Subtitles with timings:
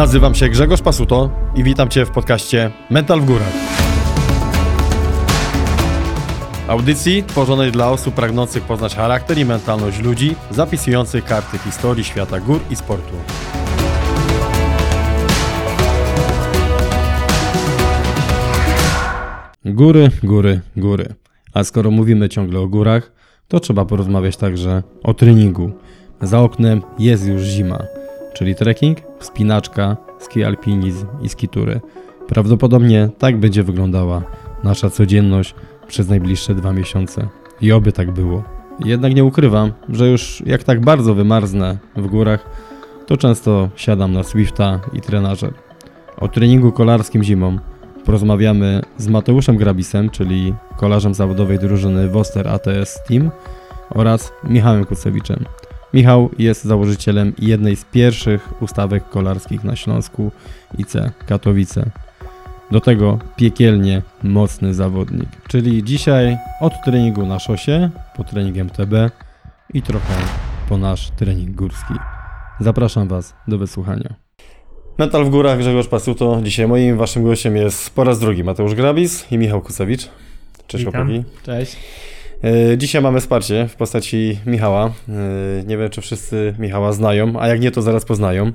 [0.00, 3.52] Nazywam się Grzegorz Pasuto i witam Cię w podcaście Mental w Górach.
[6.68, 12.60] Audycji tworzonej dla osób pragnących poznać charakter i mentalność ludzi, zapisujących karty historii świata gór
[12.70, 13.14] i sportu.
[19.64, 21.14] Góry, góry, góry.
[21.54, 23.12] A skoro mówimy ciągle o górach,
[23.48, 25.72] to trzeba porozmawiać także o treningu.
[26.22, 27.78] Za oknem jest już zima,
[28.40, 31.80] czyli trekking, wspinaczka, ski alpinizm i skitury.
[32.28, 34.22] Prawdopodobnie tak będzie wyglądała
[34.64, 35.54] nasza codzienność
[35.88, 37.28] przez najbliższe dwa miesiące.
[37.60, 38.42] I oby tak było.
[38.84, 42.46] Jednak nie ukrywam, że już jak tak bardzo wymarznę w górach,
[43.06, 45.52] to często siadam na Swifta i trenażer.
[46.20, 47.58] O treningu kolarskim zimą
[48.04, 53.30] porozmawiamy z Mateuszem Grabisem, czyli kolarzem zawodowej drużyny Woster ATS Team
[53.90, 55.44] oraz Michałem Kucewiczem.
[55.94, 60.30] Michał jest założycielem jednej z pierwszych ustawek kolarskich na Śląsku
[60.78, 60.92] IC
[61.26, 61.90] Katowice.
[62.70, 65.28] Do tego piekielnie mocny zawodnik.
[65.48, 68.94] Czyli dzisiaj od treningu na szosie, po trening MTB
[69.74, 70.14] i trochę
[70.68, 71.94] po nasz trening górski.
[72.60, 74.14] Zapraszam Was do wysłuchania.
[74.98, 76.40] Mental w górach, Grzegorz Pasuto.
[76.42, 80.08] Dzisiaj moim waszym gościem jest po raz drugi Mateusz Grabis i Michał Kusewicz.
[80.66, 81.06] Cześć Witam.
[81.06, 81.24] chłopaki.
[81.42, 81.76] Cześć.
[82.44, 84.86] E, Dzisiaj mamy wsparcie w postaci Michała.
[85.08, 88.46] E, Nie wiem, czy wszyscy Michała znają, a jak nie, to zaraz poznają.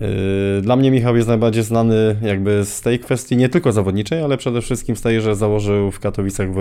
[0.00, 4.36] E, Dla mnie Michał jest najbardziej znany jakby z tej kwestii nie tylko zawodniczej, ale
[4.36, 6.54] przede wszystkim z tej, że założył w Katowicach w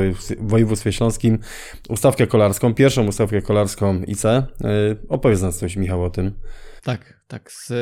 [0.48, 1.40] województwie- śląskim
[1.90, 4.24] ustawkę kolarską, pierwszą ustawkę kolarską IC.
[5.10, 6.32] Opowiedz nas coś, Michał, o tym.
[6.84, 7.52] Tak, tak.
[7.52, 7.74] Z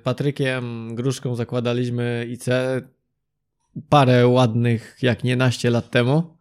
[0.00, 2.44] Patrykiem Gruszką zakładaliśmy IC
[3.88, 6.36] parę ładnych, jak nie naście lat temu.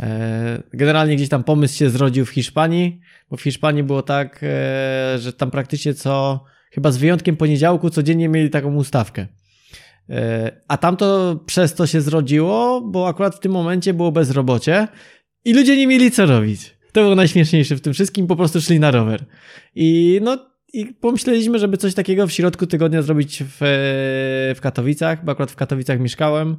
[0.00, 5.18] E, Generalnie gdzieś tam pomysł się zrodził w Hiszpanii, bo w Hiszpanii było tak, e,
[5.18, 9.26] że tam praktycznie co, chyba z wyjątkiem poniedziałku, codziennie mieli taką ustawkę.
[10.10, 14.88] E, A tam to przez to się zrodziło, bo akurat w tym momencie było bezrobocie
[15.44, 16.76] i ludzie nie mieli co robić.
[16.92, 19.24] To było najśmieszniejsze w tym wszystkim, po prostu szli na rower.
[19.74, 20.38] I no
[20.72, 23.56] i pomyśleliśmy, żeby coś takiego w środku tygodnia zrobić w,
[24.56, 26.56] w Katowicach, bo akurat w Katowicach mieszkałem.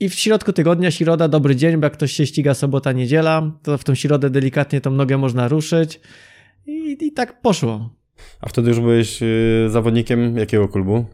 [0.00, 3.78] I w środku tygodnia, środa, dobry dzień, bo jak ktoś się ściga sobota, niedziela, to
[3.78, 6.00] w tą środę delikatnie tą nogę można ruszyć.
[6.66, 7.90] I, i tak poszło.
[8.40, 9.26] A wtedy już byłeś e,
[9.68, 11.04] zawodnikiem jakiego klubu?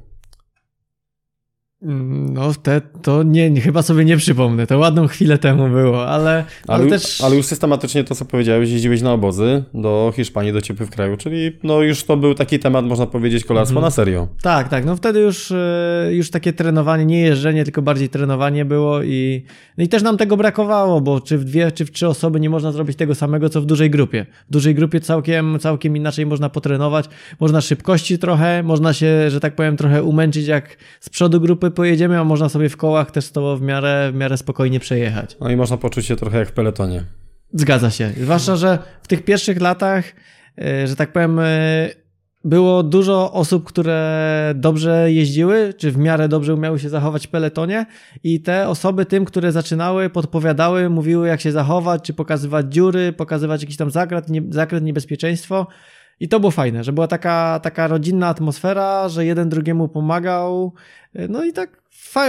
[1.82, 4.66] Mm, No, te, to nie, chyba sobie nie przypomnę.
[4.66, 7.20] To ładną chwilę temu było, ale, ale, Ale, też.
[7.20, 11.53] ale już systematycznie to, co powiedziałeś, jeździłeś na obozy do Hiszpanii, do ciepłych kraju, czyli
[11.62, 13.87] no już to był taki temat, można powiedzieć, kolarstwo Mhm.
[13.87, 14.28] na serio.
[14.42, 14.84] Tak, tak.
[14.84, 19.42] No wtedy już, e, już takie trenowanie, nie jeżdżenie, tylko bardziej trenowanie było i,
[19.78, 22.50] no i też nam tego brakowało, bo czy w dwie, czy w trzy osoby nie
[22.50, 24.26] można zrobić tego samego, co w dużej grupie.
[24.48, 27.09] W dużej grupie całkiem, całkiem inaczej można potrenować,
[27.41, 32.19] można szybkości trochę, można się, że tak powiem, trochę umęczyć, jak z przodu grupy pojedziemy,
[32.19, 35.37] a można sobie w kołach też to w miarę, w miarę spokojnie przejechać.
[35.41, 37.05] No i można poczuć się trochę jak w peletonie.
[37.55, 38.10] Zgadza się.
[38.21, 40.05] Zwłaszcza, że w tych pierwszych latach,
[40.59, 41.88] e, że tak powiem, e,
[42.44, 47.87] było dużo osób, które dobrze jeździły, czy w miarę dobrze umiały się zachować w peletonie
[48.25, 53.62] i te osoby tym, które zaczynały, podpowiadały, mówiły jak się zachować, czy pokazywać dziury, pokazywać
[53.62, 55.66] jakiś tam zakręt, nie, zakręt niebezpieczeństwo.
[56.22, 60.72] I to było fajne, że była taka, taka rodzinna atmosfera, że jeden drugiemu pomagał.
[61.28, 61.81] No i tak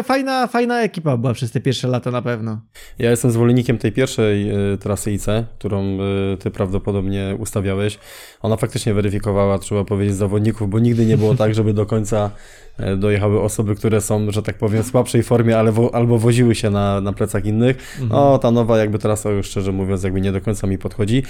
[0.03, 2.61] fajna, fajna ekipa była przez te pierwsze lata na pewno.
[2.99, 5.25] Ja jestem zwolennikiem tej pierwszej y, trasy IC,
[5.59, 5.97] którą
[6.33, 7.99] y, ty prawdopodobnie ustawiałeś.
[8.41, 12.31] Ona faktycznie weryfikowała, trzeba powiedzieć, zawodników, bo nigdy nie było tak, żeby do końca
[12.79, 16.55] y, dojechały osoby, które są, że tak powiem, w słabszej formie, ale wo, albo woziły
[16.55, 17.97] się na, na plecach innych.
[18.09, 21.23] No, ta nowa jakby trasa już szczerze mówiąc jakby nie do końca mi podchodzi.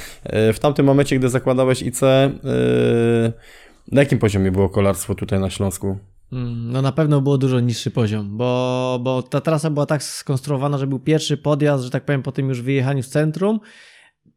[0.53, 2.01] W tamtym momencie, gdy zakładałeś IC,
[3.91, 5.97] na jakim poziomie było kolarstwo tutaj na Śląsku?
[6.33, 10.77] Mm, No na pewno było dużo niższy poziom, bo, bo ta trasa była tak skonstruowana,
[10.77, 13.59] że był pierwszy podjazd, że tak powiem, po tym już wyjechaniu z centrum.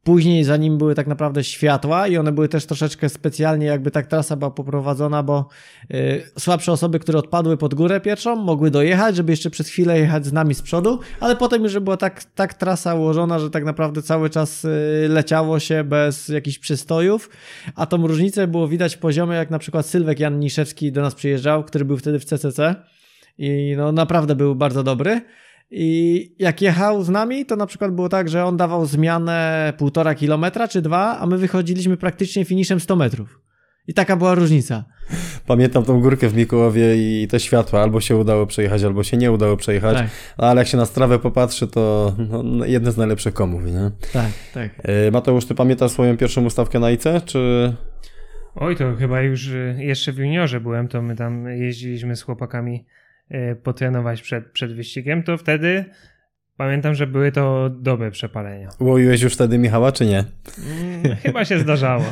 [0.07, 4.07] Później za nim były tak naprawdę światła i one były też troszeczkę specjalnie, jakby tak
[4.07, 5.49] trasa była poprowadzona, bo
[5.95, 10.27] y, słabsze osoby, które odpadły pod górę pierwszą, mogły dojechać, żeby jeszcze przez chwilę jechać
[10.27, 14.03] z nami z przodu, ale potem już była tak, tak trasa ułożona, że tak naprawdę
[14.03, 14.69] cały czas y,
[15.09, 17.31] leciało się bez jakichś przystojów,
[17.75, 21.65] a tą różnicę było widać poziomie, jak na przykład Sylwek Jan Niszewski do nas przyjeżdżał,
[21.65, 22.75] który był wtedy w CCC
[23.39, 25.21] i no naprawdę był bardzo dobry.
[25.71, 30.15] I jak jechał z nami, to na przykład było tak, że on dawał zmianę półtora
[30.15, 33.41] kilometra czy dwa, a my wychodziliśmy praktycznie finiszem 100 metrów.
[33.89, 34.85] I taka była różnica.
[35.47, 39.33] Pamiętam tą górkę w Mikołowie i te światła, albo się udało przejechać, albo się nie
[39.33, 39.97] udało przejechać.
[39.97, 42.15] Tak, Ale jak się na strawę popatrzy, to
[42.45, 43.91] no, jedne z najlepszych komów, nie?
[44.13, 44.71] tak, tak.
[44.83, 47.73] E, Mateusz, ty pamiętasz swoją pierwszą ustawkę na IC, czy...
[48.55, 52.87] Oj, to chyba już y, jeszcze w juniorze byłem, to my tam jeździliśmy z chłopakami
[53.63, 55.85] potrenować przed, przed wyścigiem, to wtedy
[56.57, 58.69] pamiętam, że były to dobre przepalenia.
[58.81, 60.25] Łowiłeś już wtedy Michała, czy nie?
[60.99, 62.05] Mm, chyba się zdarzało.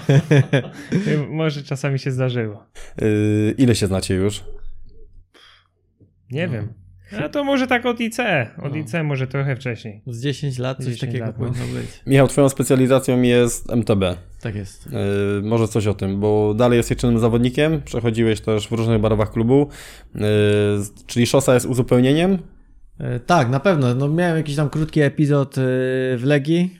[1.06, 2.66] Y, Może czasami się zdarzyło.
[3.00, 4.44] Yy, ile się znacie już?
[6.30, 6.52] Nie No.
[6.52, 6.72] wiem.
[7.24, 8.18] A to może tak od IC.
[8.62, 8.76] Od No.
[8.76, 10.02] IC może trochę wcześniej.
[10.06, 11.46] Z 10 lat coś 10 takiego lat, no.
[11.46, 11.86] powinno być.
[12.06, 14.02] Michał, twoją specjalizacją jest MTB.
[14.40, 14.86] Tak jest.
[14.92, 19.32] Yy, może coś o tym, bo dalej jesteś czynnym zawodnikiem, przechodziłeś też w różnych barwach
[19.32, 19.68] klubu,
[20.14, 20.22] yy,
[21.06, 22.38] czyli szosa jest uzupełnieniem.
[23.00, 23.94] E, Tak, na pewno.
[23.94, 25.60] No, miałem jakiś tam krótki epizod e,
[26.16, 26.78] w Legii.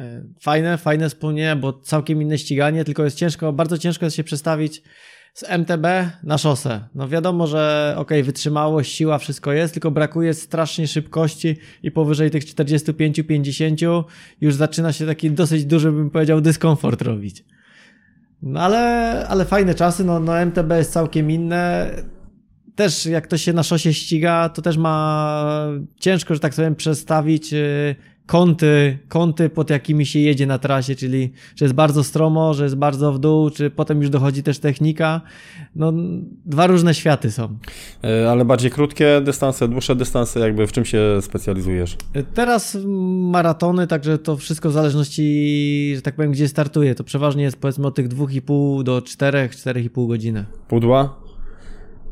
[0.00, 4.24] E, Fajne, fajne wspomnienia, bo całkiem inne ściganie, tylko jest ciężko, bardzo ciężko jest się
[4.24, 4.82] przestawić
[5.36, 5.86] z MTB
[6.22, 6.80] na szosę.
[6.94, 12.44] No wiadomo, że okej, wytrzymałość, siła, wszystko jest, tylko brakuje strasznie szybkości i powyżej tych
[12.44, 14.04] 45-50
[14.40, 17.44] już zaczyna się taki dosyć duży, bym powiedział, dyskomfort robić.
[18.42, 21.90] No ale, ale fajne czasy, no, no MTB jest całkiem inne
[22.74, 25.68] też jak to się na szosie ściga, to też ma
[26.00, 31.32] ciężko, że tak powiem, przestawić y, kąty, kąty, pod jakimi się jedzie na trasie, czyli
[31.56, 35.20] że jest bardzo stromo, że jest bardzo w dół, czy potem już dochodzi też technika.
[35.76, 35.92] No,
[36.46, 37.58] dwa różne światy są.
[38.02, 41.96] Yy, ale bardziej krótkie dystanse, dłuższe dystanse, jakby w czym się specjalizujesz?
[42.16, 42.78] Y, Teraz
[43.30, 46.94] maratony, także to wszystko w zależności, że tak powiem, gdzie startuje.
[46.94, 50.44] To przeważnie jest powiedzmy od tych 2,5 do 4, 4,5 godziny.
[50.68, 51.25] Pudła?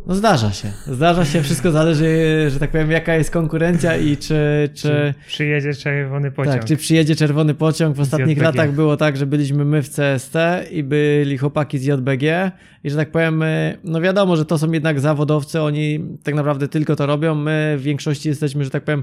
[0.06, 0.73] No zdarza się.
[0.87, 2.06] Zdarza się, wszystko zależy,
[2.51, 6.56] że tak powiem, jaka jest konkurencja i czy, czy, Przyjedzie czerwony pociąg.
[6.56, 7.97] Tak, czy przyjedzie czerwony pociąg.
[7.97, 8.43] W ostatnich JBG.
[8.43, 10.35] latach było tak, że byliśmy my w CST
[10.71, 12.53] i byli chłopaki z JBG
[12.85, 13.45] i że tak powiem,
[13.85, 17.35] no wiadomo, że to są jednak zawodowcy, oni tak naprawdę tylko to robią.
[17.35, 19.03] My w większości jesteśmy, że tak powiem,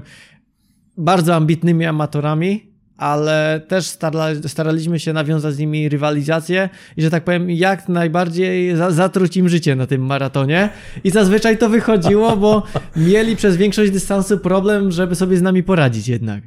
[0.96, 7.24] bardzo ambitnymi amatorami, ale też stara, staraliśmy się nawiązać z nimi rywalizację i że tak
[7.24, 10.68] powiem, jak najbardziej za, zatruć im życie na tym maratonie.
[11.04, 12.62] I zazwyczaj to wychodziło, bo
[12.96, 16.42] mieli przez większość dystansu problem, żeby sobie z nami poradzić jednak.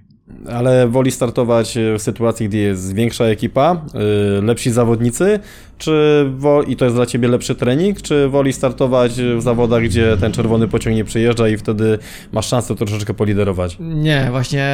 [0.50, 5.40] Ale woli startować w sytuacji, gdzie jest większa ekipa, yy, lepsi zawodnicy,
[5.78, 10.18] czy wo- i to jest dla ciebie lepszy trening, czy woli startować w zawodach, gdzie
[10.18, 11.98] ten czerwony pociąg nie przyjeżdża i wtedy
[12.32, 13.78] masz szansę troszeczkę poliderować?
[13.80, 14.70] Nie, właśnie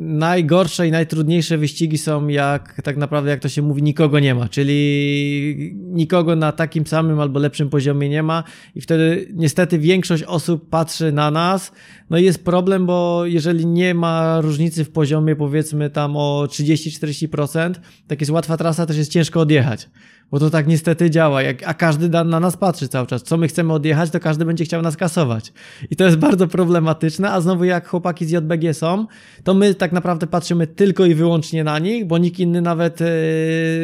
[0.00, 4.48] najgorsze i najtrudniejsze wyścigi są jak tak naprawdę jak to się mówi nikogo nie ma,
[4.48, 10.68] czyli nikogo na takim samym albo lepszym poziomie nie ma i wtedy niestety większość osób
[10.68, 11.72] patrzy na nas.
[12.10, 17.74] No i jest problem, bo jeżeli nie ma różnicy w poziomie powiedzmy tam o 30-40%,
[18.06, 19.88] tak jest łatwa trasa, też jest ciężko odjechać.
[20.30, 23.22] Bo to tak niestety działa, jak, a każdy na nas patrzy cały czas.
[23.22, 25.52] Co my chcemy odjechać, to każdy będzie chciał nas kasować.
[25.90, 29.06] I to jest bardzo problematyczne, a znowu jak chłopaki z JBG są,
[29.44, 33.06] to my tak naprawdę patrzymy tylko i wyłącznie na nich, bo nikt inny nawet e,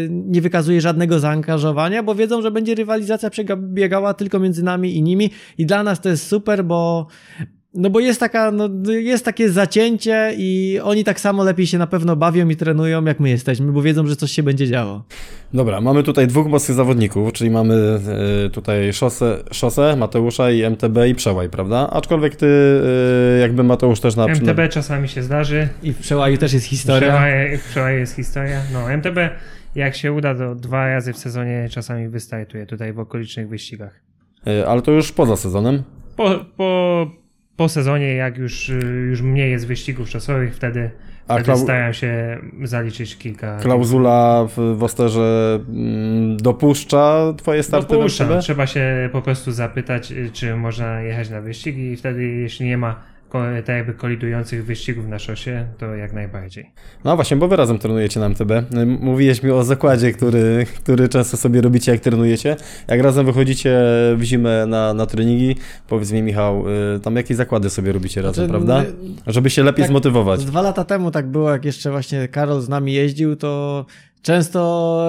[0.09, 5.31] nie wykazuje żadnego zaangażowania, bo wiedzą, że będzie rywalizacja przebiegała tylko między nami i nimi
[5.59, 7.07] i dla nas to jest super, bo
[7.75, 11.87] no bo jest taka, no, jest takie zacięcie i oni tak samo lepiej się na
[11.87, 15.05] pewno bawią i trenują, jak my jesteśmy, bo wiedzą, że coś się będzie działo.
[15.55, 18.01] Dobra, mamy tutaj dwóch mocnych zawodników, czyli mamy
[18.47, 21.91] e, tutaj szosę, szosę, Mateusza i MTB i Przełaj, prawda?
[21.91, 22.47] Aczkolwiek ty,
[23.37, 24.27] e, jakby Mateusz też na...
[24.27, 25.69] MTB czasami się zdarzy.
[25.83, 27.25] I w przełaju też jest historia.
[27.59, 28.61] W przełaje jest historia.
[28.73, 29.19] No, MTB
[29.75, 34.01] jak się uda, to dwa razy w sezonie czasami wystartuje tutaj w okolicznych wyścigach.
[34.47, 35.83] e, Ale to już poza sezonem.
[36.17, 37.07] Po, po,
[37.57, 40.91] po sezonie, jak już, y, już mniej jest wyścigów czasowych, wtedy,
[41.29, 43.59] A wtedy klau- staram się zaliczyć kilka.
[43.59, 48.29] Klauzula w, w Osterze mm, dopuszcza twoje starty Dopuszczam.
[48.31, 48.39] na?
[48.39, 52.79] Trzeba się po prostu zapytać, y, czy można jechać na wyścig i wtedy, jeśli nie
[52.79, 53.01] ma
[53.67, 56.71] tak jakby kolidujących wyścigów na szosie, to jak najbardziej.
[57.05, 58.51] No właśnie, bo wy razem trenujecie na MTB.
[59.01, 62.57] Mówiłeś mi o zakładzie, który, który często sobie robicie, jak trenujecie.
[62.89, 63.81] Jak razem wychodzicie
[64.17, 65.57] w zimę na, na treningi,
[65.89, 66.65] powiedz mi Michał,
[66.97, 68.85] y, tam jakie zakłady sobie robicie razem, Znaczy, prawda?
[69.27, 70.41] Żeby się lepiej tak, zmotywować.
[70.41, 73.87] Z dwa lata temu tak było, jak jeszcze właśnie Karol z nami jeździł, to
[74.23, 75.01] często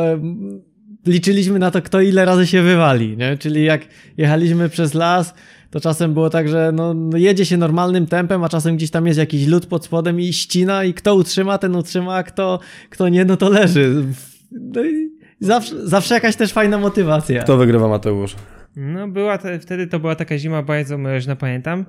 [1.05, 3.37] liczyliśmy na to, kto ile razy się wywali, nie?
[3.37, 3.81] Czyli jak
[4.17, 5.33] jechaliśmy przez las,
[5.71, 9.07] to czasem było tak, że no, no jedzie się normalnym tempem, a czasem gdzieś tam
[9.07, 12.59] jest jakiś lód pod spodem i ścina i kto utrzyma, ten utrzyma, a kto,
[12.89, 14.03] kto nie, no to leży.
[14.51, 15.09] No i
[15.39, 17.43] zawsze, zawsze jakaś też fajna motywacja.
[17.43, 18.35] Kto wygrywa Mateusz?
[18.75, 21.85] No była te, wtedy to była taka zima bardzo mroźna, pamiętam.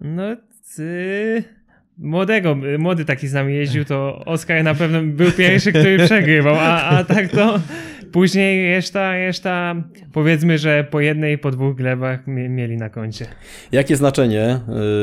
[0.00, 0.22] No
[0.76, 1.44] ty...
[1.98, 6.82] Młodego, młody taki z nami jeździł, to Oskar na pewno był pierwszy, który przegrywał, a,
[6.82, 7.60] a tak to
[8.12, 9.74] Później reszta, reszta
[10.12, 13.26] powiedzmy, że po jednej, po dwóch glebach mie- mieli na koncie.
[13.72, 14.60] Jakie znaczenie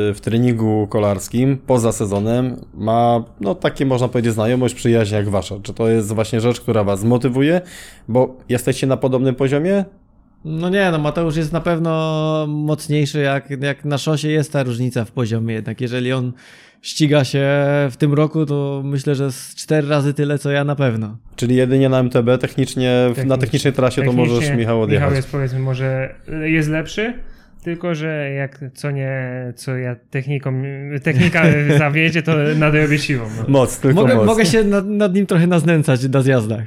[0.09, 5.55] y, w treningu kolarskim poza sezonem ma, no takie można powiedzieć, znajomość, przyjaźń jak wasza?
[5.63, 7.62] Czy to jest właśnie rzecz, która was motywuje,
[8.07, 9.85] bo jesteście na podobnym poziomie?
[10.45, 15.05] No nie, no Mateusz jest na pewno mocniejszy, jak, jak na szosie jest ta różnica
[15.05, 16.33] w poziomie, jednak jeżeli on
[16.85, 17.47] ściga się
[17.91, 21.17] w tym roku, to myślę, że z cztery razy tyle, co ja na pewno.
[21.35, 22.93] Czyli jedynie na MTB, technicznie,
[23.25, 25.05] na technicznej trasie to możesz, Michał, odjechać.
[25.05, 27.13] Michał jest powiedzmy może jest lepszy,
[27.63, 29.21] tylko że jak co nie,
[29.55, 30.63] co ja techniką,
[31.03, 31.43] technika
[31.77, 33.23] zawiedzie, to nadrobię siłą.
[33.37, 33.43] No.
[33.47, 34.25] Moc, tylko Mogę, moc.
[34.25, 36.63] mogę się nad, nad nim trochę naznęcać na zjazdach.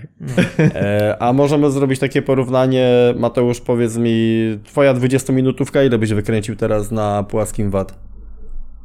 [0.58, 6.90] E, a możemy zrobić takie porównanie, Mateusz, powiedz mi, twoja 20-minutówka, ile byś wykręcił teraz
[6.90, 8.07] na płaskim VAT?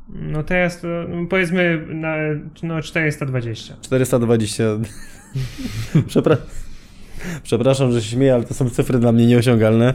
[0.10, 2.16] No teraz to no, powiedzmy na,
[2.64, 3.76] no 420.
[3.82, 4.64] 420.
[6.08, 6.38] Przepra...
[7.44, 9.94] Przepraszam, że się śmieję, ale to są cyfry dla mnie nieosiągalne.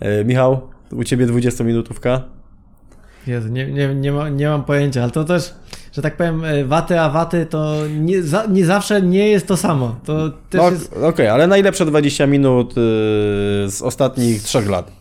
[0.00, 2.20] E, Michał, u ciebie 20-minutówka?
[3.26, 5.54] Jezu, nie, nie, nie, ma, nie mam pojęcia, ale to też,
[5.92, 9.56] że tak powiem, e, waty a waty to nie, za, nie zawsze nie jest to
[9.56, 10.00] samo.
[10.04, 12.74] To też No, jest Okej, ale najlepsze 20 minut y,
[13.70, 14.92] z ostatnich 3 lat.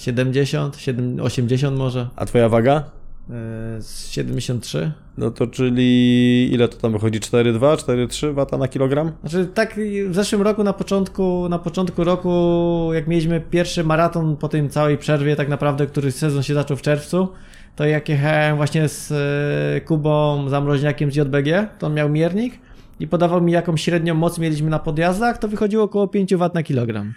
[0.00, 2.84] 370, 7, 80 może, A twoja waga?
[3.30, 4.92] e, z 73.
[5.18, 7.20] No to czyli ile to tam wychodzi?
[7.20, 9.12] 4,2, 4,3 wata na kilogram?
[9.20, 9.74] Znaczy tak
[10.08, 14.98] w zeszłym roku na początku, na początku roku, jak mieliśmy pierwszy maraton po tym całej
[14.98, 17.28] przerwie, tak naprawdę, który sezon się zaczął w czerwcu,
[17.76, 22.58] to jak jechałem właśnie z e, Kubą Zamroźniakiem z JBG, to on miał miernik
[23.00, 26.62] i podawał mi jaką średnią moc mieliśmy na podjazdach, to wychodziło około 5 W na
[26.62, 27.12] kilogram.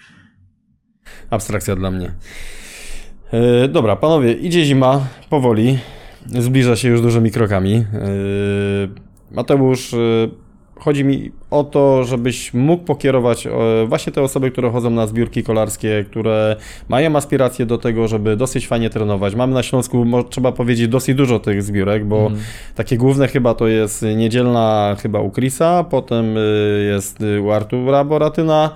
[1.30, 2.12] Abstrakcja dla mnie.
[3.34, 5.78] E, dobra, panowie, idzie zima, powoli.
[6.26, 7.74] Zbliża się już dużymi krokami.
[7.74, 7.86] E,
[9.32, 9.98] Mateusz, e,
[10.76, 13.48] chodzi mi o to, żebyś mógł pokierować
[13.88, 16.56] właśnie te osoby, które chodzą na zbiórki kolarskie, które
[16.90, 19.36] mają aspiracje do tego, żeby dosyć fajnie trenować.
[19.36, 22.32] Mamy na Śląsku, trzeba powiedzieć, dosyć dużo tych zbiórek, bo
[22.76, 26.36] takie główne chyba to jest niedzielna chyba u Chrisa, potem
[26.88, 28.76] jest u Artura Boratyna,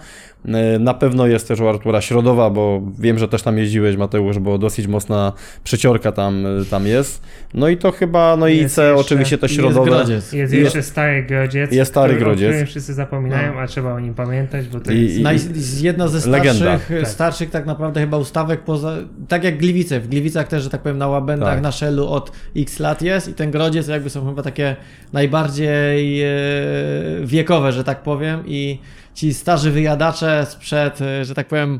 [0.79, 4.57] na pewno jest też u Artura Środowa, bo wiem, że też tam jeździłeś Mateusz, bo
[4.57, 7.21] dosyć mocna przeciorka tam, y, tam jest.
[7.53, 9.89] No i to chyba, no i Jest C jeszcze- oczywiście to I Jest środowe.
[9.91, 10.09] grodziec.
[10.09, 11.71] Jest Jest- jeszcze Stary Grodziec.
[11.71, 12.47] Jest Stary który- Grodziec.
[12.47, 15.19] O którym wszyscy zapominają, a trzeba o nim pamiętać, bo to I- jest...
[15.19, 16.53] Naj, z- jedna ze Legenda.
[16.77, 17.07] starszych, Tak.
[17.09, 18.95] starszych tak naprawdę chyba ustawek poza,
[19.27, 21.61] tak jak Gliwice, w Gliwicach też, że tak powiem na Łabędach, Tak.
[21.63, 24.75] na Szellu od x lat jest i ten Grodziec jakby są chyba takie
[25.13, 26.27] najbardziej e,
[27.23, 28.79] wiekowe, że tak powiem i
[29.17, 31.79] ci starzy wyjadacze sprzed, e, że tak powiem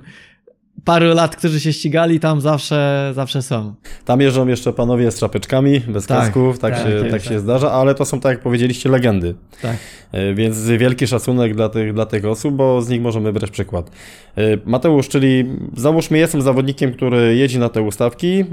[0.88, 3.74] paru lat, którzy się ścigali tam zawsze, zawsze są.
[4.06, 7.32] Tam jeżdżą jeszcze panowie z czapeczkami, bez Tak, kasków, tak, tak, się, tak, tak tak.
[7.32, 9.36] się zdarza, ale to są, tak jak powiedzieliście, legendy.
[9.62, 9.77] Tak.
[10.12, 13.91] E, Więc wielki szacunek dla tych, dla tych osób, bo z nich możemy brać przykład.
[14.38, 15.46] E, Mateusz, czyli
[15.77, 18.46] załóżmy, jestem zawodnikiem, który jeździ na te ustawki, e,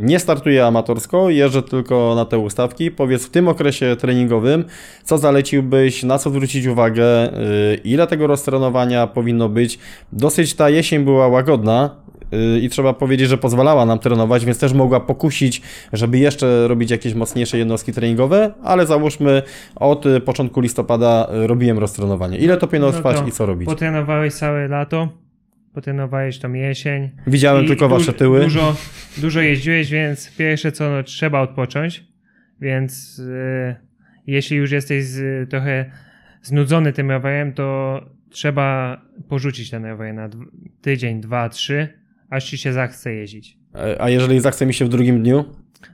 [0.00, 2.90] nie startuje amatorsko, jeżdżę tylko na te ustawki.
[2.90, 4.64] Powiedz w tym okresie treningowym,
[5.04, 7.02] co zaleciłbyś, na co zwrócić uwagę,
[7.84, 9.78] ile tego roztrenowania powinno być.
[10.12, 11.51] Dosyć ta jesień była łagodna,
[12.32, 16.90] y, i trzeba powiedzieć, że pozwalała nam trenować, więc też mogła pokusić, żeby jeszcze robić
[16.90, 19.42] jakieś mocniejsze jednostki treningowe, ale załóżmy
[19.76, 22.38] od y, początku listopada y, robiłem roztrenowanie.
[22.38, 23.68] Ile to powinno No trwać to i co robić?
[23.68, 25.08] Potrenowałeś całe lato,
[25.74, 27.10] potrenowałeś tą jesień.
[27.26, 28.40] Widziałem tylko wasze tyły.
[28.40, 28.76] Dużo,
[29.18, 32.04] dużo jeździłeś, więc pierwsze co, no, trzeba odpocząć,
[32.60, 33.76] więc e,
[34.26, 35.90] jeśli już jesteś z, trochę
[36.42, 38.00] znudzony tym rowerem, to
[38.32, 40.28] trzeba porzucić ten rower na
[40.80, 41.88] tydzień, dwa, trzy,
[42.30, 43.56] aż ci się zachce jeździć.
[43.74, 45.44] E, A jeżeli zachce mi się w drugim dniu?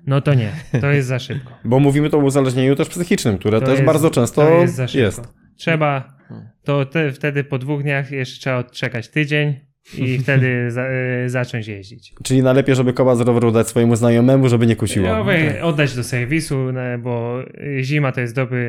[0.07, 1.51] No to nie, to jest za szybko.
[1.65, 4.75] Bo mówimy to o uzależnieniu też psychicznym, które To też jest- bardzo często to jest.
[4.75, 5.05] Za szybko.
[5.05, 5.23] jest.
[5.57, 6.17] Trzeba,
[6.65, 9.55] to te, wtedy po dwóch dniach jeszcze trzeba odczekać tydzień
[9.99, 12.15] i wtedy za, e, zacząć jeździć.
[12.25, 15.09] Czyli najlepiej, żeby koła z roweru dać swojemu znajomemu, żeby nie kusiło.
[15.09, 17.43] Rower oddać do serwisu, no, bo
[17.83, 18.61] zima to jest dobry,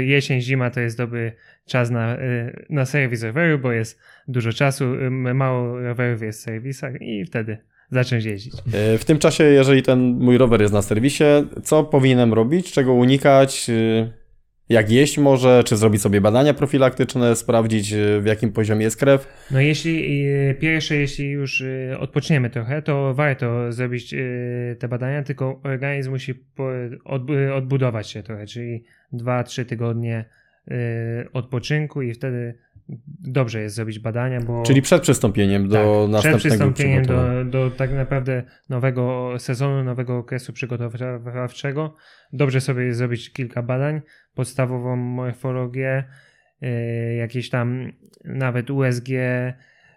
[0.00, 1.32] y, jesień, zima to jest dobry
[1.68, 6.42] czas na, y, na serwis roweru, bo jest dużo czasu, y, mało rowerów jest w
[6.42, 7.58] serwisach i wtedy
[7.90, 8.54] zacząć jeździć.
[8.72, 11.24] E, W tym czasie, jeżeli ten mój rower jest na serwisie,
[11.62, 13.70] co powinienem robić, czego unikać,
[14.68, 19.46] jak jeść może, czy zrobić sobie badania profilaktyczne, sprawdzić w jakim poziomie jest krew.
[19.50, 25.22] No jeśli y, pierwsze, jeśli już y, odpoczniemy trochę, to warto zrobić y, te badania,
[25.22, 26.34] tylko organizm musi
[27.54, 30.37] odbudować się trochę, czyli 2-3 tygodnie y,
[31.32, 32.58] odpoczynku i wtedy
[33.20, 34.62] dobrze jest zrobić badania, bo...
[34.62, 37.44] Czyli przed przystąpieniem do tak, przed następnego przystąpieniem przygotowania.
[37.44, 41.94] do, do tak naprawdę nowego sezonu, nowego okresu przygotowawczego,
[42.32, 44.00] dobrze sobie jest zrobić kilka badań,
[44.34, 46.04] podstawową morfologię
[46.62, 47.92] y, jakieś tam
[48.24, 49.08] nawet USG,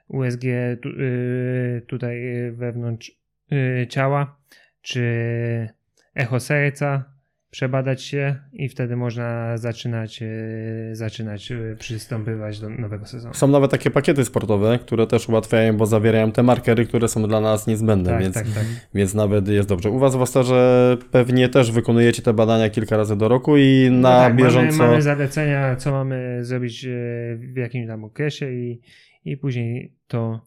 [0.07, 3.11] USG y, tutaj y, wewnątrz
[3.51, 4.39] y, ciała,
[4.81, 5.69] czy
[6.15, 7.10] echo serca,
[7.51, 13.33] przebadać się i wtedy można zaczynać, y, zaczynać y, przystępować do nowego sezonu.
[13.33, 17.41] Są nawet takie pakiety sportowe, które też ułatwiają, bo zawierają te markery, które są dla
[17.41, 18.65] nas niezbędne, Tak, więc, tak, tak.
[18.93, 19.89] więc nawet jest dobrze.
[19.89, 24.29] U Was w Ostarze pewnie też wykonujecie te badania kilka razy do roku i na
[24.29, 24.77] No bieżąco...
[24.77, 26.89] Mamy, mamy zalecenia, co mamy zrobić e,
[27.35, 28.81] w jakimś tam okresie i,
[29.25, 30.41] i później to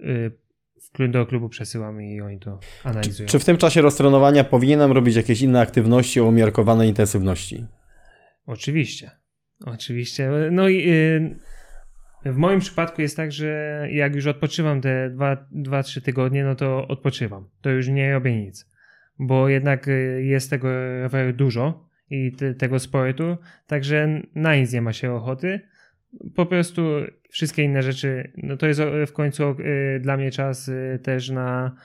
[0.00, 0.30] e,
[1.08, 3.28] do klubu przesyłamy i oni to analizują.
[3.28, 7.66] Czy w tym czasie roztrenowania powinienem robić jakieś inne aktywności o umiarkowanej intensywności?
[8.46, 9.10] Oczywiście.
[9.64, 10.30] Oczywiście.
[10.50, 10.88] No i
[12.24, 15.16] e, w moim przypadku jest tak, że jak już odpoczywam te
[15.54, 17.48] 2-3 tygodnie, no to odpoczywam.
[17.60, 18.70] To już nie robię nic.
[19.18, 20.68] Bo jednak e, jest tego
[21.02, 23.36] roweru dużo i te, tego sportu,
[23.66, 25.60] także na nic nie ma się ochoty.
[26.34, 26.82] Po prostu
[27.30, 29.54] wszystkie inne rzeczy, no to jest o- w końcu e,
[30.00, 31.76] dla mnie czas e, też na,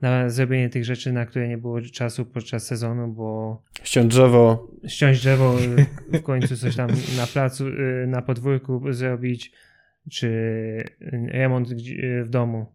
[0.00, 5.18] na zrobienie tych rzeczy, na które nie było czasu podczas sezonu, bo Ściąć drzewo, ściąć
[5.20, 5.56] drzewo,
[6.12, 7.64] w końcu coś tam na placu,
[8.06, 9.52] na podwórku zrobić,
[10.10, 10.28] czy
[11.28, 11.68] remont
[12.24, 12.66] w domu.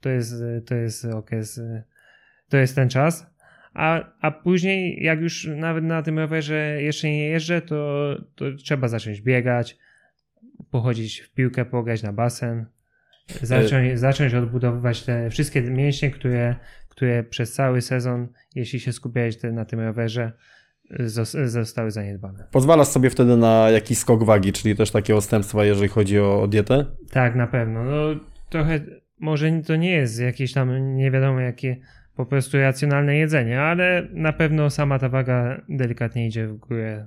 [0.00, 0.34] To jest,
[0.66, 1.60] to jest okres,
[2.48, 3.26] to jest ten czas.
[3.74, 8.88] A, a później, jak już nawet na tym rowerze jeszcze nie jeżdżę, to, to trzeba
[8.88, 9.78] zacząć biegać,
[10.74, 12.66] pochodzić w piłkę, pograć na basen,
[13.42, 16.56] zacząć, zacząć odbudowywać te wszystkie mięśnie, które,
[16.88, 20.32] które przez cały sezon, jeśli się skupiałeś na tym rowerze,
[21.00, 22.46] zos- zostały zaniedbane.
[22.50, 26.48] pozwalasz sobie wtedy na jakiś skok wagi, czyli też takie odstępstwa, jeżeli chodzi o, o
[26.48, 26.86] dietę?
[27.10, 27.84] Tak, na pewno.
[27.84, 28.80] No, trochę,
[29.20, 31.76] może to nie jest jakieś tam nie wiadomo jakie
[32.16, 37.06] po prostu racjonalne jedzenie, ale na pewno sama ta waga delikatnie idzie w górę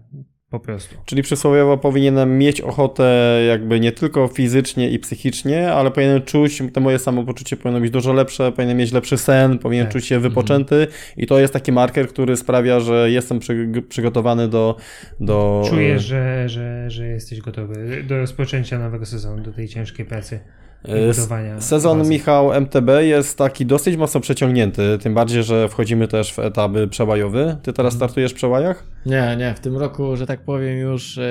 [0.60, 0.96] po prostu.
[1.06, 6.82] Czyli przysłowiowo powinienem mieć ochotę jakby nie tylko fizycznie i psychicznie, ale powinienem czuć, to
[6.82, 9.94] moje samopoczucie powinno być dużo lepsze, powinienem mieć lepszy sen, powinien Tak.
[9.94, 10.88] czuć się wypoczęty
[11.18, 14.76] i to jest taki marker, który sprawia, że jestem przy, przygotowany do...
[15.20, 20.40] do Czujesz, że, że, że jesteś gotowy do rozpoczęcia nowego sezonu, do tej ciężkiej pracy
[20.84, 21.62] budowania.
[21.62, 22.10] Sezon bazy.
[22.10, 27.58] Michał MTB jest taki dosyć mocno przeciągnięty, tym bardziej, że wchodzimy też w etapy przełajowy.
[27.64, 28.84] Ty teraz startujesz w przełajach?
[29.06, 31.22] Nie, nie, w tym roku, że tak powiem, już e,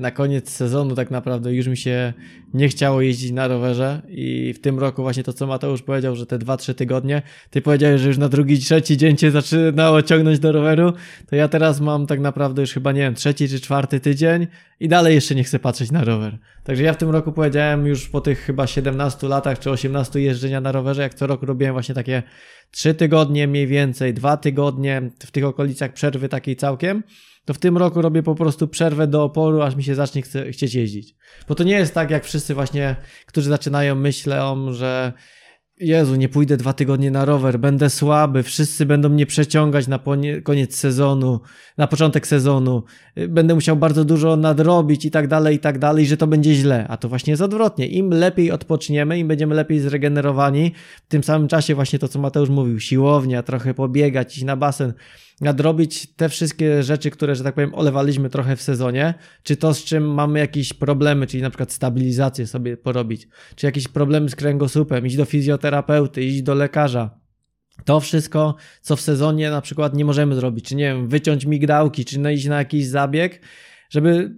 [0.00, 2.12] na koniec sezonu tak naprawdę już mi się
[2.54, 6.26] nie chciało jeździć na rowerze i w tym roku właśnie to, co Mateusz powiedział, że
[6.26, 10.52] te 2-3 tygodnie, ty powiedziałeś, że już na drugi, trzeci dzień cię zaczynało ciągnąć do
[10.52, 10.92] roweru,
[11.26, 14.46] to ja teraz mam tak naprawdę już chyba, nie wiem, trzeci czy czwarty tydzień
[14.80, 16.38] i dalej jeszcze nie chcę patrzeć na rower.
[16.64, 20.60] Także ja w tym roku powiedziałem już po tych chyba 17 latach czy 18 jeżdżenia
[20.60, 22.22] na rowerze, jak co roku robiłem właśnie takie
[22.70, 27.02] trzy tygodnie mniej więcej, dwa tygodnie w tych okolicach przerwy takiej całkiem,
[27.48, 30.52] to w tym roku robię po prostu przerwę do oporu, aż mi się zacznie chce,
[30.52, 31.16] chcieć jeździć.
[31.48, 35.12] Bo to nie jest tak, jak wszyscy właśnie, którzy zaczynają, myślą, że
[35.80, 40.00] Jezu, nie pójdę dwa tygodnie na rower, będę słaby, wszyscy będą mnie przeciągać na
[40.44, 41.40] koniec sezonu,
[41.76, 42.82] na początek sezonu,
[43.28, 46.86] będę musiał bardzo dużo nadrobić i tak dalej, i tak dalej, że to będzie źle.
[46.88, 47.86] A to właśnie jest odwrotnie.
[47.86, 50.72] Im lepiej odpoczniemy, im będziemy lepiej zregenerowani,
[51.06, 54.92] w tym samym czasie właśnie to, co Mateusz mówił, siłownia, trochę pobiegać, iść na basen,
[55.40, 59.84] nadrobić te wszystkie rzeczy, które, że tak powiem, olewaliśmy trochę w sezonie, czy to, z
[59.84, 65.06] czym mamy jakieś problemy, czyli na przykład stabilizację sobie porobić, czy jakieś problemy z kręgosłupem,
[65.06, 67.18] iść do fizjoterapeuty, iść do lekarza.
[67.84, 72.04] To wszystko, co w sezonie na przykład nie możemy zrobić, czy nie wiem, wyciąć migdałki,
[72.04, 73.40] czy no iść na jakiś zabieg,
[73.90, 74.34] żeby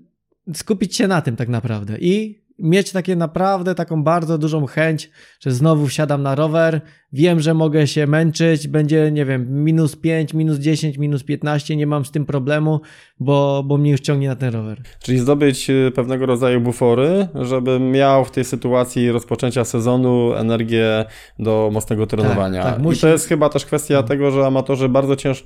[0.54, 5.50] skupić się na tym tak naprawdę i mieć takie naprawdę taką bardzo dużą chęć, że
[5.50, 6.80] znowu wsiadam na rower,
[7.12, 11.86] wiem, że mogę się męczyć, będzie, nie wiem, minus 5, minus 10, minus 15, nie
[11.86, 12.80] mam z tym problemu,
[13.20, 14.82] bo, bo mnie już ciągnie na ten rower.
[15.02, 21.04] Czyli zdobyć y, pewnego rodzaju bufory, żebym miał w tej sytuacji rozpoczęcia sezonu energię
[21.38, 22.62] do mocnego trenowania.
[22.62, 25.44] tak, I musi- to jest chyba też kwestia tego, że amatorzy bardzo cięż...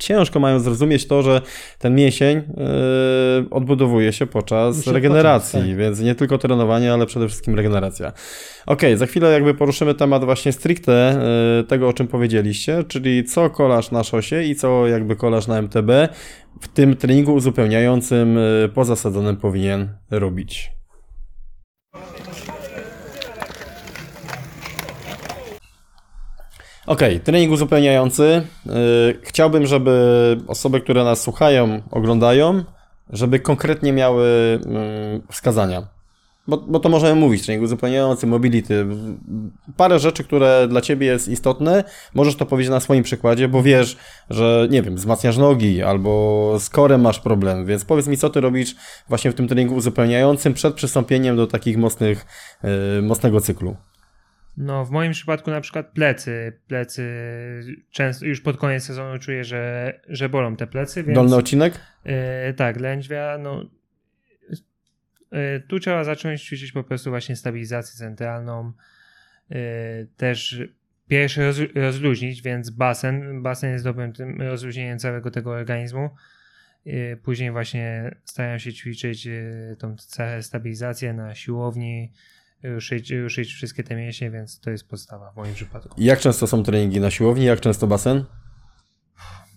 [0.00, 1.42] ciężko mają zrozumieć to, że
[1.78, 5.78] ten mięsień yy, odbudowuje się podczas Musi regeneracji, odpocząć, tak.
[5.78, 8.12] więc nie tylko trenowanie, ale przede wszystkim regeneracja.
[8.66, 11.20] Okej, za chwilę jakby poruszymy temat właśnie stricte
[11.56, 15.62] yy, tego, o czym powiedzieliście, czyli co kolaż na szosie i co jakby kolaż na
[15.62, 15.90] MTB
[16.60, 20.79] w tym treningu uzupełniającym yy, poza sezonem powinien robić.
[26.90, 28.42] Okej, trening uzupełniający.
[28.66, 28.72] Yy,
[29.22, 32.64] chciałbym, żeby osoby, które nas słuchają, oglądają,
[33.10, 34.26] żeby konkretnie miały
[34.66, 35.88] yy, wskazania.
[36.46, 38.86] bo, bo to możemy mówić, trening uzupełniający, mobility,
[39.76, 43.96] parę rzeczy, które dla Ciebie jest istotne, możesz to powiedzieć na swoim przykładzie, bo wiesz,
[44.30, 48.40] że nie wiem, wzmacniasz nogi albo z korem masz problem, więc powiedz mi, co Ty
[48.40, 48.76] robisz
[49.08, 52.26] właśnie w tym treningu uzupełniającym przed przystąpieniem do takich mocnych,
[52.96, 53.76] yy, mocnego cyklu.
[54.60, 56.52] No, w moim przypadku na przykład plecy.
[56.66, 57.04] Plecy
[57.90, 61.02] często już pod koniec sezonu czuję, że, że bolą te plecy.
[61.02, 61.80] Więc, Dolny odcinek?
[62.04, 63.70] Yy, tak, lędźwia, no.
[65.32, 68.72] Yy, tu trzeba zacząć ćwiczyć po prostu właśnie stabilizację centralną.
[69.50, 69.58] Yy,
[70.16, 70.62] też
[71.08, 73.42] pierwszy roz, rozluźnić, więc basen.
[73.42, 76.10] Basen jest dobrym tym rozluźnieniem całego tego organizmu.
[77.22, 79.28] Później właśnie staram się ćwiczyć
[79.78, 79.96] tą
[80.40, 82.12] stabilizację na siłowni,
[82.62, 86.00] ruszyć, ruszyć wszystkie te mięśnie, więc to jest podstawa w moim przypadku.
[86.00, 88.24] I jak często są treningi na siłowni, jak często basen?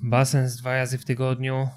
[0.02, 1.68] Basen z dwa razy w tygodniu,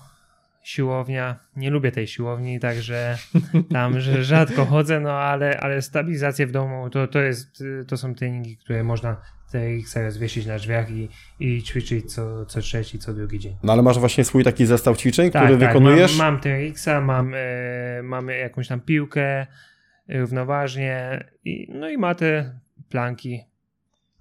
[0.62, 1.36] siłownia.
[1.56, 3.18] Nie lubię tej siłowni, także
[3.72, 8.14] tam że rzadko chodzę, no ale, ale stabilizację w domu to, to, jest, to są
[8.14, 9.16] treningi, które można
[9.52, 11.08] TRX rozwiesić na drzwiach i,
[11.40, 13.56] i ćwiczyć co, co trzeci, co drugi dzień.
[13.62, 16.18] No ale masz właśnie swój taki zestaw ćwiczeń, tak, który tak, wykonujesz?
[16.18, 19.46] Mam, mam TRX-a, mam, e, mam jakąś tam piłkę,
[20.08, 23.40] równoważnie, i, no i ma te planki.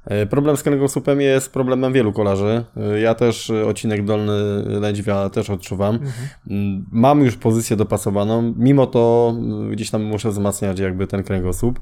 [0.06, 2.65] E, problem z kręgosłupem jest problemem wielu kolarzy.
[2.78, 4.34] E, Ja też e, odcinek dolny
[4.80, 5.95] lędźwia też odczuwam.
[5.95, 6.86] Mhm.
[6.91, 9.36] Mam już pozycję dopasowaną, mimo to
[9.71, 11.80] gdzieś tam muszę wzmacniać jakby ten kręgosłup.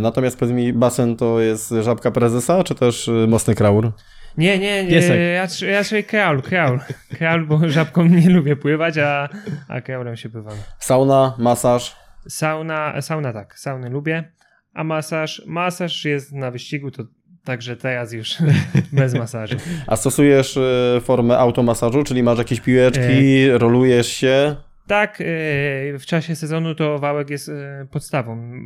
[0.00, 3.92] Natomiast powiedz mi, basen to jest żabka prezesa, czy też mocny kraur?
[4.38, 4.96] Nie, nie, nie.
[4.96, 5.46] Ja, ja
[5.78, 6.80] raczej kraul, kraul.
[7.18, 9.28] Kraul, bo żabką nie lubię pływać, a,
[9.68, 10.54] a kraulem się pływam.
[10.78, 12.01] Sauna, masaż?
[12.28, 14.32] Sauna, sauna tak, sauny lubię,
[14.74, 17.04] a masaż, masaż jest na wyścigu, to
[17.44, 18.36] także teraz już
[18.92, 19.56] bez masażu.
[19.86, 23.58] A stosujesz y, formę automasażu, czyli masz jakieś piłeczki, e...
[23.58, 24.56] rolujesz się?
[24.86, 27.52] Tak, y, w czasie sezonu to wałek jest y,
[27.90, 28.60] podstawą.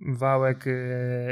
[0.00, 0.64] Wałek,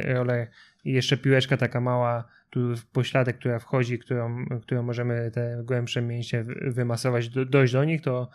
[0.05, 0.49] roller
[0.85, 6.45] i jeszcze piłeczka taka mała, tu pośladek, która wchodzi, którą, którą możemy te głębsze mięśnie
[6.67, 8.29] wymasować, do, dojść do nich, to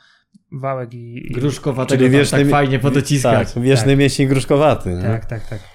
[0.52, 1.32] wałek i...
[1.32, 3.54] Gruszkowatego Czyli wieczny, tak fajnie podociskać.
[3.54, 4.00] Tak, wieczny tak.
[4.00, 5.00] mięsień gruszkowaty.
[5.02, 5.73] Tak, tak, tak.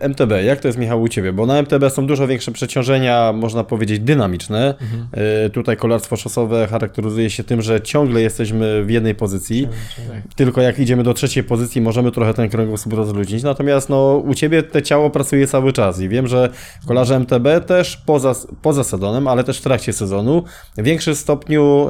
[0.00, 1.32] MTB, jak to jest Michał u Ciebie?
[1.32, 4.74] Bo na MTB są dużo większe przeciążenia, można powiedzieć dynamiczne.
[4.80, 5.08] Mhm.
[5.42, 9.68] Yy, tutaj kolarstwo szosowe charakteryzuje się tym, że ciągle jesteśmy w jednej pozycji.
[9.96, 10.34] Tak.
[10.34, 13.42] Tylko jak idziemy do trzeciej pozycji, możemy trochę ten kręgosłup rozluźnić.
[13.42, 16.48] Natomiast no, u Ciebie te ciało pracuje cały czas i wiem, że
[16.86, 20.44] kolarze MTB też poza, poza sezonem, ale też w trakcie sezonu
[20.76, 21.86] w większym stopniu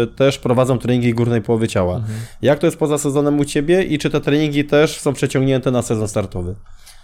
[0.00, 1.96] yy, też prowadzą treningi górnej połowy ciała.
[1.96, 2.14] Mhm.
[2.42, 5.82] Jak to jest poza sezonem u Ciebie i czy te treningi też są przeciągnięte na
[5.82, 6.53] sezon startowy?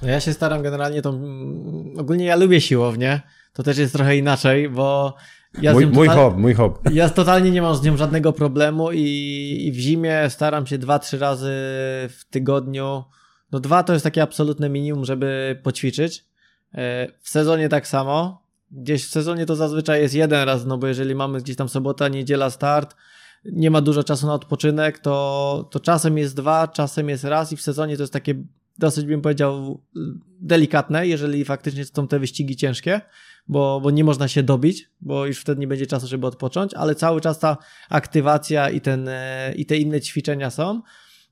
[0.02, 1.10] No ja się staram generalnie tą.
[1.98, 3.20] Ogólnie ja lubię siłownię.
[3.52, 5.14] To też jest trochę inaczej, bo.
[5.62, 6.36] Ja mój, mój total...
[6.36, 6.94] mój hobby.
[6.94, 10.98] Ja totalnie nie mam z nią żadnego problemu i, i w zimie staram się dwa,
[10.98, 11.52] trzy razy
[12.08, 13.04] w tygodniu.
[13.52, 16.24] No dwa to jest takie absolutne minimum, żeby poćwiczyć.
[16.74, 18.42] E, w sezonie tak samo.
[18.70, 22.08] Gdzieś w sezonie to zazwyczaj jest jeden raz, no bo jeżeli mamy gdzieś tam sobota,
[22.08, 22.96] niedziela start,
[23.44, 27.56] nie ma dużo czasu na odpoczynek, to, to czasem jest dwa, czasem jest raz i
[27.56, 28.34] w sezonie to jest takie
[28.80, 29.82] dosyć bym powiedział
[30.40, 33.00] delikatne, jeżeli faktycznie są te wyścigi ciężkie,
[33.48, 36.94] bo, bo nie można się dobić, bo już wtedy nie będzie czasu, żeby odpocząć, ale
[36.94, 37.56] cały czas ta
[37.90, 40.82] aktywacja i, ten, e, i te inne ćwiczenia są.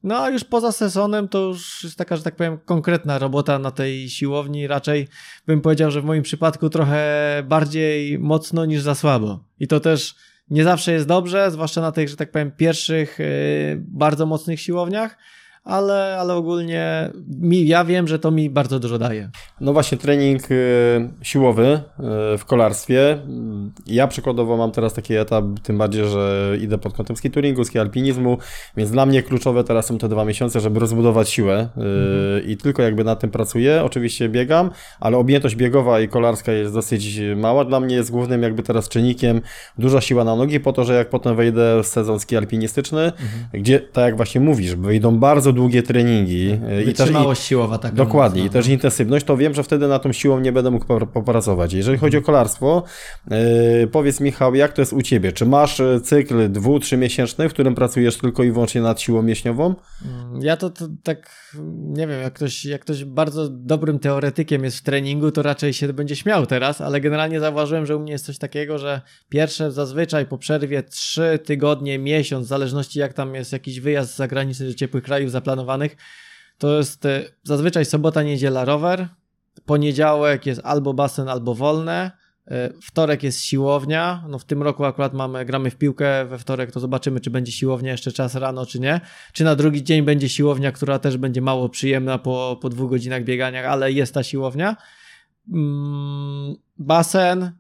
[0.03, 3.71] No a już poza sezonem to już jest taka, że tak powiem, konkretna robota na
[3.71, 4.67] tej siłowni.
[4.67, 5.09] Raczej
[5.47, 9.45] bym powiedział, że w moim przypadku trochę bardziej mocno niż za słabo.
[9.61, 10.15] I to też
[10.51, 13.27] nie zawsze jest dobrze, zwłaszcza na tych, że tak powiem, pierwszych, yy,
[13.89, 15.19] bardzo mocnych siłowniach
[15.68, 19.31] ale, ale ogólnie mi, ja wiem, że to mi bardzo dużo daje.
[19.61, 21.81] No właśnie, trening y, siłowy
[22.35, 23.18] y, w kolarstwie.
[23.87, 27.78] Ja przykładowo mam teraz taki etap, tym bardziej, że idę pod kątem ski touringu, ski
[27.78, 28.38] alpinizmu,
[28.76, 32.46] więc dla mnie kluczowe teraz są te dwa miesiące, żeby rozbudować siłę y, mhm.
[32.46, 33.83] i tylko jakby nad tym pracuję.
[33.85, 37.64] Oczywiście biegam, ale objętość biegowa i kolarska jest dosyć mała.
[37.64, 39.40] Dla mnie jest głównym jakby teraz czynnikiem
[39.78, 43.28] duża siła na nogi, po to, że jak potem wejdę w sezon ski alpinistyczny, mhm.
[43.52, 46.61] gdzie, tak jak właśnie mówisz, wyjdą bardzo długie treningi.
[46.87, 47.97] I też, siłowa taka.
[47.97, 48.44] Dokładnie.
[48.44, 51.73] I też intensywność, to wiem, że wtedy na tą siłą nie będę mógł popracować.
[51.73, 52.83] Jeżeli chodzi o kolarstwo,
[53.31, 53.37] yy,
[53.92, 55.33] powiedz Michał, jak to jest u Ciebie?
[55.33, 59.75] Czy masz e, cykl dwu, trzymiesięczny, w którym pracujesz tylko i wyłącznie nad siłą mięśniową?
[60.40, 61.48] Ja to, to tak,
[61.79, 65.93] nie wiem, jak ktoś, jak ktoś bardzo dobrym teoretykiem jest w treningu, to raczej się
[65.93, 70.27] będzie śmiał teraz, ale generalnie zauważyłem, że u mnie jest coś takiego, że pierwsze zazwyczaj
[70.27, 75.05] po przerwie trzy tygodnie, miesiąc, w zależności jak tam jest jakiś wyjazd zagraniczny do ciepłych
[75.05, 75.97] krajów zaplanowanych,
[76.59, 79.09] to jest e, zazwyczaj sobota, niedziela rower,
[79.67, 82.11] poniedziałek jest albo basen, albo wolne,
[82.83, 84.25] Wtorek jest siłownia.
[84.29, 87.53] No w tym roku akurat mamy, gramy w piłkę we wtorek, to zobaczymy, czy będzie
[87.53, 89.01] siłownia jeszcze czas rano, czy nie.
[89.33, 93.25] Czy na drugi dzień będzie siłownia, która też będzie mało przyjemna po, po dwóch godzinach
[93.25, 94.77] biegania, ale jest ta siłownia.
[95.53, 97.53] Mm, basen,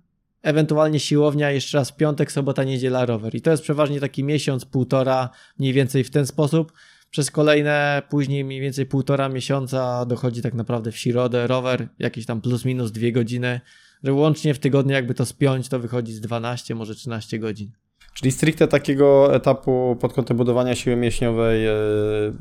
[0.42, 3.34] ewentualnie siłownia, jeszcze raz piątek, sobota, niedziela, rower.
[3.34, 6.72] I to jest przeważnie taki miesiąc, półtora, mniej więcej w ten sposób.
[7.10, 12.40] Przez kolejne, później mniej więcej półtora miesiąca dochodzi tak naprawdę w środę rower, jakieś tam
[12.40, 13.60] plus minus dwie godziny,
[14.04, 17.72] że łącznie w tygodniu jakby to spiąć, to wychodzi z 12, może 13 godzin.
[18.20, 21.72] Czyli stricte takiego etapu pod kątem budowania siły mięśniowej e,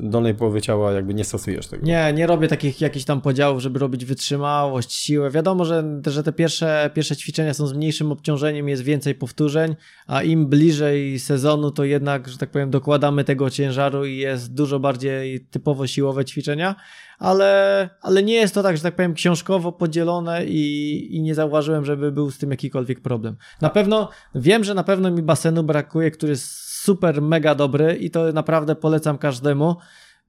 [0.00, 1.86] dolnej połowy ciała jakby nie stosujesz tego.
[1.86, 5.30] Nie, nie robię takich jakichś tam podziałów, żeby robić wytrzymałość, siłę.
[5.30, 10.22] Wiadomo, że, że te pierwsze, pierwsze ćwiczenia są z mniejszym obciążeniem, jest więcej powtórzeń, a
[10.22, 15.40] im bliżej sezonu, to jednak, że tak powiem, dokładamy tego ciężaru i jest dużo bardziej
[15.40, 16.74] typowo siłowe ćwiczenia,
[17.18, 21.84] ale, ale nie jest to tak, że tak powiem, książkowo podzielone i, i nie zauważyłem,
[21.84, 23.36] żeby był z tym jakikolwiek problem.
[23.60, 26.46] Na pewno, wiem, że na pewno mi basenu brakuje, który jest
[26.82, 29.76] super, mega dobry i to naprawdę polecam każdemu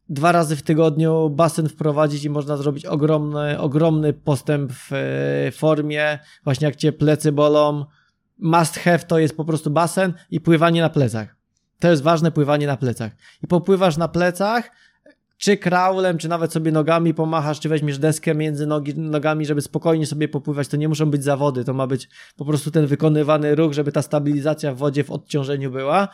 [0.09, 6.19] dwa razy w tygodniu basen wprowadzić i można zrobić ogromny, ogromny postęp w e, formie.
[6.43, 7.85] Właśnie jak cię plecy bolą,
[8.39, 11.35] must have to jest po prostu basen i pływanie na plecach.
[11.79, 13.11] To jest ważne, pływanie na plecach.
[13.43, 14.71] I popływasz na plecach,
[15.39, 20.05] czy kraulem, czy nawet sobie nogami pomachasz, czy weźmiesz deskę między nogi, nogami, żeby spokojnie
[20.05, 20.67] sobie popływać.
[20.67, 24.01] To nie muszą być zawody, to ma być po prostu ten wykonywany ruch, żeby ta
[24.01, 26.07] stabilizacja w wodzie, w odciążeniu była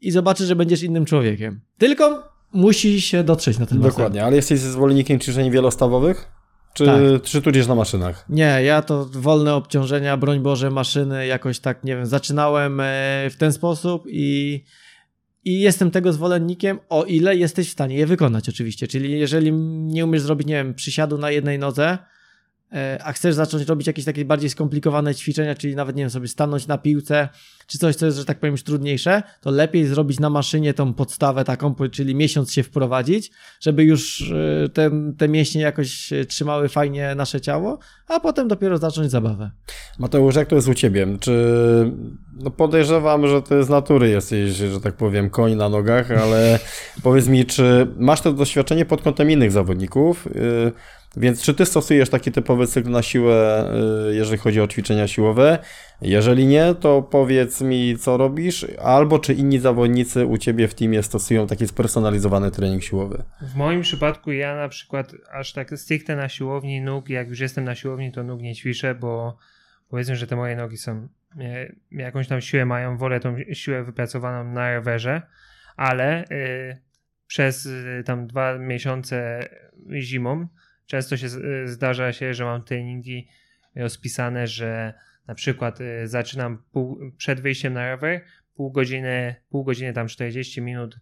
[0.00, 1.60] i zobaczysz, że będziesz innym człowiekiem.
[1.78, 3.90] Tylko musi się dotrzeć na ten basen.
[3.90, 6.28] Dokładnie, ale jesteś zwolennikiem ćwiczeń wielostawowych?
[6.74, 6.96] Czy, Tak.
[7.22, 8.24] czy tudziesz na maszynach?
[8.28, 12.84] Nie, ja to wolne obciążenia, broń Boże, maszyny, jakoś tak, nie wiem, zaczynałem e,
[13.30, 14.64] w ten sposób i,
[15.48, 20.04] i jestem tego zwolennikiem, o ile jesteś w stanie je wykonać oczywiście, czyli jeżeli nie
[20.04, 21.98] umiesz zrobić, nie wiem, przysiadu na jednej nodze,
[23.04, 26.66] a chcesz zacząć robić jakieś takie bardziej skomplikowane ćwiczenia, czyli nawet, nie wiem, sobie stanąć
[26.66, 27.28] na piłce,
[27.66, 30.94] czy coś, co jest, że tak powiem, już trudniejsze, to lepiej zrobić na maszynie tą
[30.94, 34.32] podstawę taką, czyli miesiąc się wprowadzić, żeby już
[34.64, 37.78] e, te, te mięśnie jakoś e, trzymały fajnie nasze ciało,
[38.08, 39.50] a potem dopiero zacząć zabawę.
[39.98, 41.06] Mateusz, jak to jest u ciebie?
[41.20, 41.32] Czy
[42.32, 46.58] no podejrzewam, że ty z natury jesteś, że tak powiem, koń na nogach, ale
[47.02, 50.28] powiedz mi, czy masz to doświadczenie pod kątem innych zawodników?
[51.16, 53.70] Więc czy ty stosujesz taki typowy cykl na siłę,
[54.06, 55.58] yy, jeżeli chodzi o ćwiczenia siłowe?
[56.02, 61.02] Jeżeli nie, to powiedz mi, co robisz, albo czy inni zawodnicy u ciebie w teamie
[61.02, 63.22] stosują taki spersonalizowany trening siłowy.
[63.40, 67.64] W moim przypadku ja na przykład aż tak stricte na siłowni nóg, jak już jestem
[67.64, 69.36] na siłowni, to nóg nie ćwiczę, bo
[69.88, 71.08] powiedzmy, że te moje nogi są,
[71.40, 75.22] e, jakąś tam siłę mają, wolę tą siłę wypracowaną na rowerze,
[75.76, 76.78] ale y,
[77.26, 79.48] przez y, tam dwa miesiące
[80.00, 80.46] zimą
[80.88, 83.28] często się y, zdarza się, że mam treningi
[83.76, 84.94] rozpisane, że
[85.26, 88.24] na przykład y, zaczynam pół, przed wyjściem na rower,
[88.54, 90.98] pół godziny, pół godziny tam 40 minut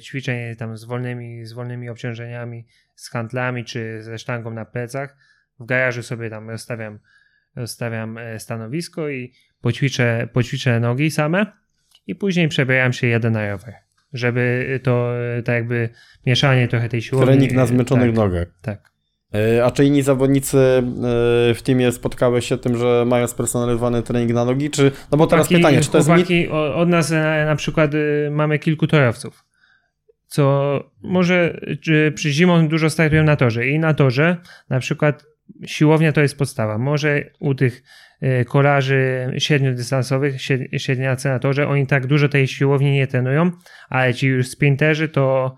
[0.00, 5.16] ćwiczeń tam z wolnymi, z wolnymi obciążeniami, z handlami czy ze sztangą na plecach.
[5.60, 6.98] W garażu sobie tam rozstawiam,
[7.56, 11.46] rozstawiam stanowisko i poćwiczę, poćwiczę nogi same
[12.06, 13.74] i później przebieram się jeden na rower.
[14.12, 15.12] Żeby to
[15.44, 15.88] tak jakby
[16.26, 17.26] mieszanie trochę tej siłowni.
[17.26, 18.48] Trening na zmęczonych tak, nogach.
[18.62, 18.97] Tak.
[19.32, 20.56] Yy, A czy inni zawodnicy
[21.48, 24.70] yy, w teamie spotkałeś się tym, że mają spersonalizowany trening na nogi?
[24.70, 26.50] Czy, no bo teraz Chłopaki- pytanie, czy to jest mit?
[26.74, 29.44] Od nas na, na przykład y, mamy kilku torowców,
[30.26, 34.36] co może czy przy zimą dużo startują na torze i na torze
[34.70, 35.24] na przykład
[35.66, 36.78] siłownia to jest podstawa.
[36.78, 37.82] Może u tych
[38.46, 43.50] kolarzy średniodystansowych, śred- średniacy na torze, oni tak dużo tej siłowni nie trenują,
[43.88, 45.56] ale ci już sprinterzy to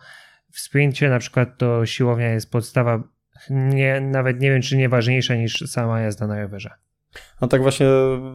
[0.52, 3.02] w sprincie na przykład to siłownia jest podstawa
[3.50, 6.70] nie, nawet nie wiem, czy nie ważniejsza niż sama jazda na rowerze.
[7.40, 7.87] No tak właśnie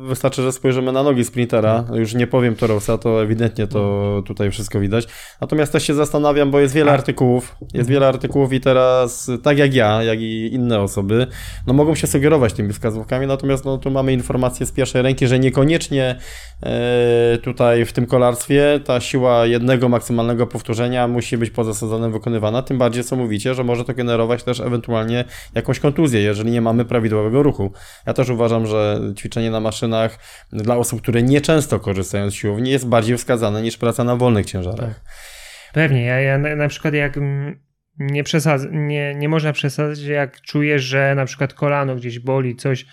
[0.01, 1.83] wystarczy, że spojrzymy na nogi sprintera.
[1.83, 1.95] Tak.
[1.95, 5.07] Już nie powiem torowca, to ewidentnie to tutaj wszystko widać.
[5.41, 7.55] Natomiast też się zastanawiam, bo jest wiele A- artykułów.
[7.61, 7.87] Jest Mhm.
[7.87, 11.27] wiele artykułów i teraz, tak jak ja, jak i inne osoby,
[11.67, 15.39] no mogą się sugerować tymi wskazówkami, natomiast no tu mamy informację z pierwszej ręki, że
[15.39, 16.15] niekoniecznie
[16.63, 22.61] e, tutaj w tym kolarstwie ta siła jednego maksymalnego powtórzenia musi być poza sezonem wykonywana.
[22.61, 26.85] Tym bardziej, co mówicie, że może to generować też ewentualnie jakąś kontuzję, jeżeli nie mamy
[26.85, 27.71] prawidłowego ruchu.
[28.07, 30.19] Ja też uważam, że ćwiczenie na maszynach
[30.51, 35.01] dla osób, które nieczęsto korzystają z siłowni jest bardziej wskazane niż praca na wolnych ciężarach.
[35.73, 37.19] Pewnie, ja, ja na, przykład jak
[37.99, 42.85] nie, przesad, nie, nie można przesadzić, jak czujesz, że na przykład kolano gdzieś boli, coś,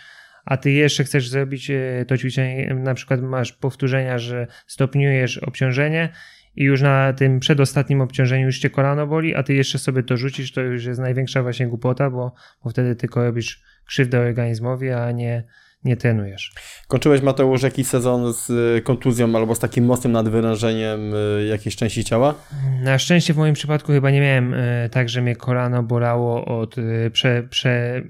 [0.45, 6.13] a ty jeszcze chcesz zrobić e, to ćwiczenie, na przykład masz powtórzenia, że stopniujesz obciążenie
[6.57, 10.17] i już na tym przedostatnim obciążeniu już cię kolano boli, a ty jeszcze sobie to
[10.17, 12.35] rzucisz, to już jest największa właśnie głupota, bo,
[12.65, 15.45] bo wtedy tylko robisz krzywdę organizmowi, a nie,
[15.85, 16.53] nie trenujesz.
[16.89, 22.05] Kończyłeś Mateusz jakiś sezon z y, kontuzją albo z takim mocnym nadwyrężeniem y, jakiejś części
[22.05, 22.35] ciała?
[22.83, 26.77] Na szczęście w moim przypadku chyba nie miałem y, tak, że mnie kolano bolało od,
[27.13, 28.03] prze, prze,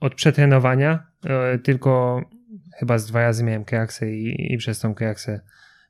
[0.00, 1.06] od przetrenowania,
[1.64, 2.20] tylko
[2.78, 5.40] chyba z dwa razy miałem kreaksę i, i przez tą kreaksę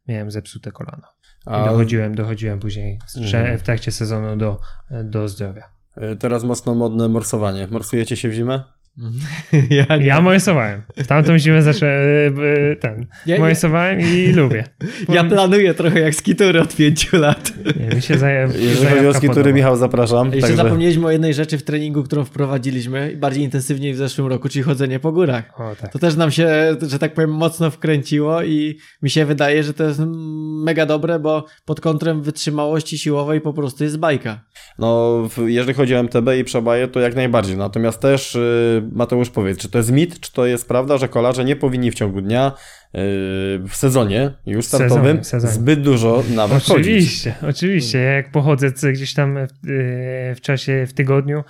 [0.08, 1.02] miałem zepsute kolano.
[1.46, 3.58] I A dochodziłem, dochodziłem później Mhm.
[3.58, 4.61] w trakcie sezonu do,
[5.04, 5.62] do zdrowia.
[6.18, 7.66] teraz mocno modne morsowanie.
[7.70, 8.62] Morsujecie się w zimę?
[9.70, 10.07] Ja nie.
[10.07, 10.83] Ja morysowałem.
[10.96, 13.07] W tamtą zimę zacząłem y, ten.
[13.26, 14.64] Ja- ja- Morysowałem i lubię.
[15.09, 17.52] Ja planuję trochę jak skitury od pięciu lat.
[17.81, 20.26] Nie, mi się zaje, Jeżeli chodzi o skitury, Michał, zapraszam.
[20.26, 24.48] Jeszcze Także- zapomnieliśmy o jednej rzeczy w treningu, którą wprowadziliśmy bardziej intensywniej w zeszłym roku,
[24.48, 25.61] czyli chodzenie po górach.
[25.61, 25.92] O, tak.
[25.92, 29.85] To też nam się, że tak powiem, mocno wkręciło i mi się wydaje, że to
[29.85, 30.00] jest
[30.64, 34.40] mega dobre, bo pod kątem wytrzymałości siłowej po prostu jest bajka.
[34.78, 37.57] No, jeżeli chodzi o MTB i przebaje, to jak najbardziej.
[37.57, 41.45] Natomiast też y, Mateusz powiedz, czy to jest mit, czy to jest prawda, że kolarze
[41.45, 42.99] nie powinni w ciągu dnia y,
[43.68, 45.53] w sezonie już sezonie, startowym w sezonie.
[45.53, 46.87] zbyt dużo nawet chodzić.
[46.87, 47.99] Oczywiście, oczywiście.
[47.99, 51.45] Ja jak pochodzę gdzieś tam w, w czasie, w tygodniu,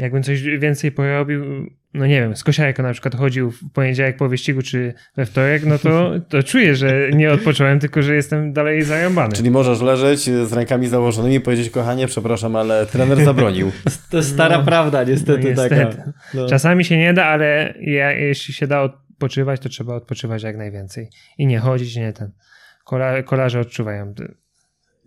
[0.00, 4.28] jakbym coś więcej porobił, no nie wiem, z kosiarką na przykład chodził w poniedziałek po
[4.28, 8.82] wyścigu czy we wtorek, no to, to czuję, że nie odpocząłem, tylko że jestem dalej
[8.82, 9.32] zarąbany.
[9.32, 13.72] Czyli możesz leżeć y, z rękami założonymi i powiedzieć, kochanie, przepraszam, ale trener zabronił.
[14.10, 15.76] To jest stara No, prawda, niestety, no niestety.
[15.76, 16.12] taka.
[16.34, 16.48] No.
[16.48, 21.08] Czasami się nie da, ale ja, jeśli się da odpoczywać, to trzeba odpoczywać jak najwięcej.
[21.38, 22.30] I nie chodzić, nie ten.
[22.84, 24.14] Kola, kolarze odczuwają.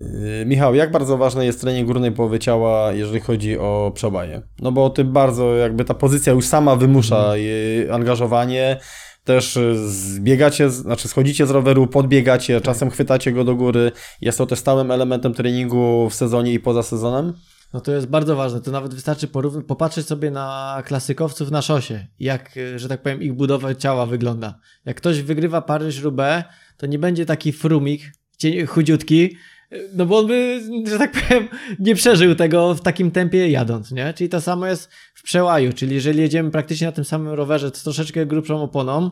[0.02, 4.42] Y, Michał, jak bardzo ważny jest trening górnej połowy ciała, jeżeli chodzi o przebaje?
[4.60, 8.80] No bo ty bardzo, jakby ta pozycja już sama wymusza y, angażowanie,
[9.24, 13.92] też y, zbiegacie, znaczy schodzicie z roweru, podbiegacie, czasem chwytacie go do góry.
[14.22, 17.34] Jest to też stałym elementem treningu w sezonie i poza sezonem?
[17.74, 18.62] No to jest bardzo ważne.
[18.62, 23.22] To nawet wystarczy porów- popatrzeć sobie na klasykowców na szosie, jak, y, że tak powiem,
[23.22, 24.60] ich budowa ciała wygląda.
[24.86, 26.44] Jak ktoś wygrywa Paryż-Roubaix,
[26.78, 28.12] to nie będzie taki frumik,
[28.68, 29.38] chudziutki,
[29.94, 31.48] no bo on by, że tak powiem,
[31.80, 34.14] nie przeżył tego w takim tempie jadąc, nie?
[34.14, 37.84] Czyli to samo jest w przełaju, czyli jeżeli jedziemy praktycznie na tym samym rowerze z
[37.84, 39.12] troszeczkę grubszą oponą,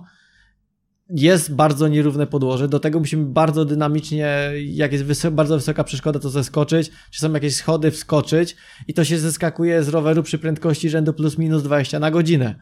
[1.10, 6.30] jest bardzo nierówne podłoże, do tego musimy bardzo dynamicznie, jak jest bardzo wysoka przeszkoda, to
[6.30, 8.56] zeskoczyć, czy są jakieś schody, wskoczyć
[8.88, 12.56] i to się zeskakuje z roweru przy prędkości rzędu plus minus 20 na godzinę.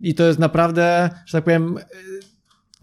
[0.00, 1.78] I to jest naprawdę, że tak powiem,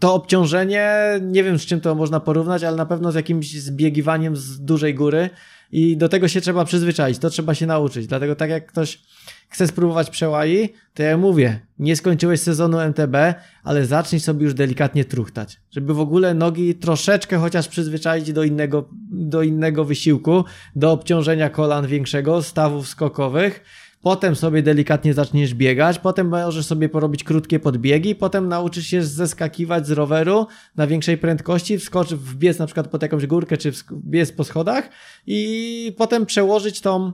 [0.00, 0.90] to obciążenie,
[1.22, 4.94] nie wiem z czym to można porównać, ale na pewno z jakimś zbiegiwaniem z dużej
[4.94, 5.30] góry
[5.72, 8.06] i do tego się trzeba przyzwyczaić, to trzeba się nauczyć.
[8.06, 9.02] Dlatego tak jak ktoś
[9.48, 13.16] chce spróbować przełai, to ja mówię, nie skończyłeś sezonu MTB,
[13.64, 18.88] ale zacznij sobie już delikatnie truchtać, żeby w ogóle nogi troszeczkę chociaż przyzwyczaić do innego,
[19.10, 20.44] do innego wysiłku,
[20.76, 23.64] do obciążenia kolan większego, stawów skokowych.
[24.02, 29.86] Potem sobie delikatnie zaczniesz biegać, potem możesz sobie porobić krótkie podbiegi, potem nauczysz się zeskakiwać
[29.86, 34.44] z roweru na większej prędkości, wskoczyć, wbiec na przykład pod jakąś górkę, czy wbiec po
[34.44, 34.88] schodach
[35.26, 37.12] i potem przełożyć tą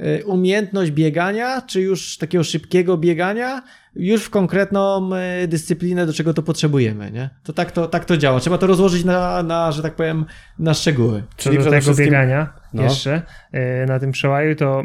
[0.00, 3.62] y, umiejętność biegania, czy już takiego szybkiego biegania,
[3.94, 5.10] już w konkretną
[5.44, 7.30] y, dyscyplinę, do czego to potrzebujemy, nie?
[7.44, 8.40] To tak to, tak to działa.
[8.40, 10.24] Trzeba to rozłożyć na, na że tak powiem,
[10.58, 11.22] na szczegóły.
[11.36, 12.82] Czyli do tego wszystkim- biegania No.
[12.82, 13.22] jeszcze
[13.54, 14.82] y, na tym przełaju, to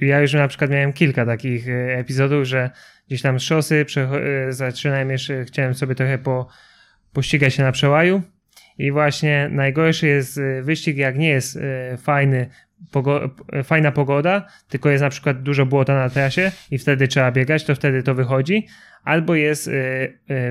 [0.00, 2.70] ja już na przykład miałem kilka takich y, epizodów, że
[3.06, 3.86] gdzieś tam z szosy
[4.48, 6.48] y, zaczynałem jeszcze, chciałem sobie trochę po,
[7.12, 8.22] pościgać się na przełaju
[8.78, 11.58] i właśnie najgorszy jest y, wyścig, jak nie jest
[11.98, 12.48] fajny,
[12.92, 13.30] pogo-
[13.64, 17.74] fajna pogoda, tylko jest na przykład dużo błota na trasie i wtedy trzeba biegać, to
[17.74, 18.66] wtedy to wychodzi,
[19.04, 19.70] albo jest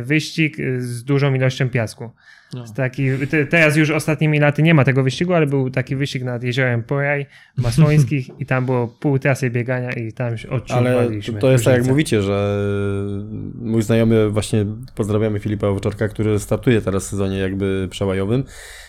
[0.01, 2.11] wyścig z dużą ilością piasku.
[2.53, 2.65] No.
[2.75, 6.43] Taki, te, teraz już ostatnimi laty nie ma tego wyścigu, ale był taki wyścig nad
[6.43, 7.25] jeziorem Poraj,
[7.57, 11.33] Masłońskich i tam było pół trasy biegania i tam się Ale odczuwaliśmy.
[11.33, 12.59] to, to jest tak jak mówicie, że
[13.55, 18.82] mój znajomy, właśnie pozdrawiamy Filipa Owczarka, który startuje teraz w sezonie jakby przełajowym, e,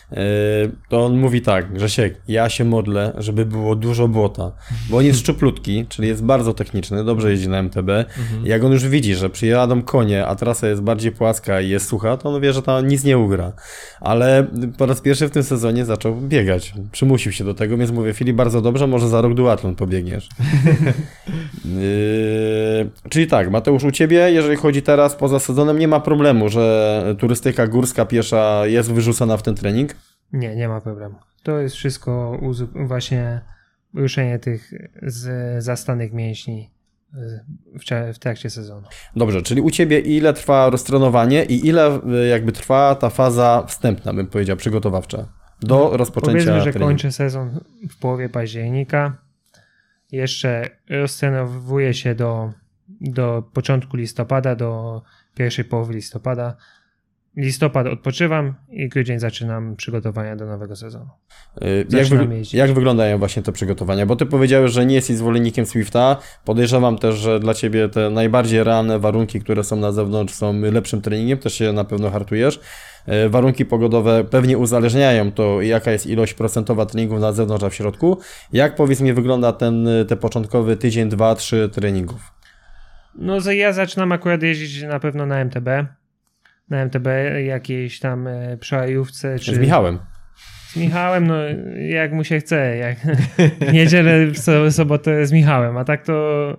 [0.89, 4.51] to on mówi tak, Grzesiek, ja się modlę, żeby było dużo błota,
[4.89, 7.89] bo on jest szczuplutki, czyli jest bardzo techniczny, dobrze jeździ na MTB.
[8.43, 12.17] Jak on już widzi, że przyjadą konie, a trasa jest bardziej płaska i jest sucha,
[12.17, 13.51] to on wie, że tam nic nie ugra.
[14.01, 16.73] Ale po raz pierwszy w tym sezonie zaczął biegać.
[16.91, 20.29] Przymusił się do tego, więc mówię, Filip, bardzo dobrze, może za rok duatlon pobiegniesz.
[21.65, 27.15] Yy, czyli tak, Mateusz, u Ciebie, jeżeli chodzi teraz poza sezonem, nie ma problemu, że
[27.19, 29.95] turystyka górska piesza jest wyrzucana w ten trening?
[30.33, 31.15] Nie, nie ma problemu.
[31.43, 32.39] To jest wszystko
[32.75, 33.41] właśnie
[33.93, 36.71] ruszenie tych z zastanych mięśni
[37.13, 38.87] y, w, trakcie sezonu.
[39.15, 44.13] Dobrze, czyli u Ciebie ile trwa roztrenowanie i ile y, jakby trwa ta faza wstępna,
[44.13, 45.27] bym powiedział, przygotowawcza
[45.61, 46.87] do rozpoczęcia Powiedzmy, że treningu?
[46.87, 49.17] kończę sezon w połowie października.
[50.11, 52.53] Jeszcze roztrenowuję się do,
[53.01, 55.01] do początku listopada, do
[55.35, 56.55] pierwszej połowy listopada.
[57.37, 61.09] Listopad odpoczywam i grudzień zaczynam przygotowania do nowego sezonu.
[61.61, 62.53] Y, Jak, Zaczynam wy, jeździć.
[62.53, 64.05] jak wyglądają właśnie te przygotowania?
[64.05, 66.17] Bo ty powiedziałeś, że nie jesteś zwolennikiem Swifta.
[66.45, 71.01] Podejrzewam też, że dla ciebie te najbardziej realne warunki, które są na zewnątrz, są lepszym
[71.01, 71.37] treningiem.
[71.37, 72.59] Też się na pewno hartujesz.
[73.25, 77.75] Y, Warunki pogodowe pewnie uzależniają to, jaka jest ilość procentowa treningów na zewnątrz, a w
[77.75, 78.17] środku.
[78.53, 82.31] Jak powiedz mi, wygląda ten, te początkowy tydzień, dwa, trzy treningów?
[83.15, 85.67] No ja zaczynam akurat jeździć na pewno na MTB.
[86.69, 87.07] Na MTB
[87.45, 89.39] jakiejś tam e, przełajówce.
[89.39, 89.55] Czy...
[89.55, 89.99] Z Michałem.
[90.67, 91.35] Z Michałem, no
[91.89, 92.77] jak mu się chce.
[92.77, 92.97] Jak...
[93.69, 96.57] w niedzielę, w sobotę z Michałem, a tak to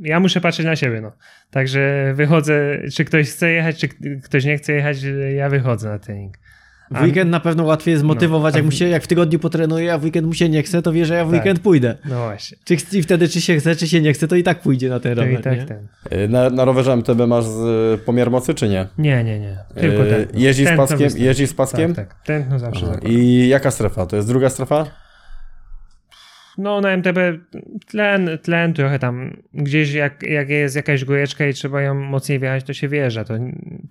[0.00, 1.00] ja muszę patrzeć na siebie.
[1.00, 1.12] No.
[1.50, 3.88] Także wychodzę, czy ktoś chce jechać, czy
[4.24, 4.98] ktoś nie chce jechać,
[5.36, 6.38] ja wychodzę na trening.
[6.90, 9.38] W weekend na pewno łatwiej jest zmotywować, No, jak, mu w- się, jak w tygodniu
[9.38, 11.34] potrenuję, a w weekend mu się nie chce, to wie, że ja w Tak.
[11.34, 11.94] weekend pójdę.
[12.04, 12.58] No właśnie.
[12.64, 15.00] Czy, I wtedy czy się chce, czy się nie chce, to i tak pójdzie na
[15.00, 15.42] ten To i rower.
[15.42, 15.64] tak nie?
[15.66, 15.86] ten.
[16.20, 17.44] Y, Na, na rowerze MTB masz
[17.94, 18.86] y, pomiar mocy, czy nie?
[18.98, 19.56] Nie, nie, nie.
[19.74, 20.40] Tylko Y, ten.
[20.40, 21.08] Jeździsz z paskiem?
[21.16, 21.94] Jeździsz z paskiem?
[21.94, 22.22] Tak, tak.
[22.26, 22.86] Tętno zawsze.
[23.02, 24.06] I jaka strefa?
[24.06, 24.86] To jest druga strefa?
[26.58, 27.18] No na MTB
[27.86, 32.64] tlen, tlen trochę tam gdzieś jak, jak jest jakaś góreczka i trzeba ją mocniej wjechać,
[32.64, 33.24] to się wjeżdża.
[33.24, 33.34] To,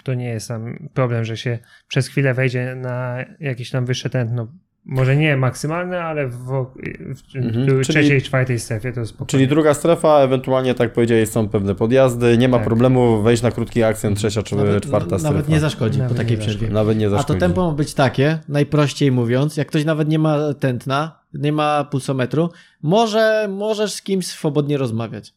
[0.03, 4.47] to nie jest tam problem, że się przez chwilę wejdzie na jakieś tam wyższe tętno.
[4.89, 7.65] Może nie maksymalne, ale w, w, Mhm.
[7.65, 9.29] w Czyli- trzeciej, czwartej strefie to spokojnie.
[9.29, 12.65] Czyli druga strefa, ewentualnie tak powiedziałeś, są pewne podjazdy, nie ma Tak.
[12.67, 15.33] problemu wejść na krótki akcent, trzecia czy Nawet, czwarta strefa.
[15.35, 16.69] nawet nie zaszkodzi Nawet po takiej przerwie.
[16.69, 17.39] Nawet nie A zaszkodzi.
[17.39, 21.83] to tempo ma być takie, najprościej mówiąc, jak ktoś nawet nie ma tętna, nie ma
[21.83, 22.49] pulsometru,
[22.81, 25.33] może, możesz z kimś swobodnie rozmawiać.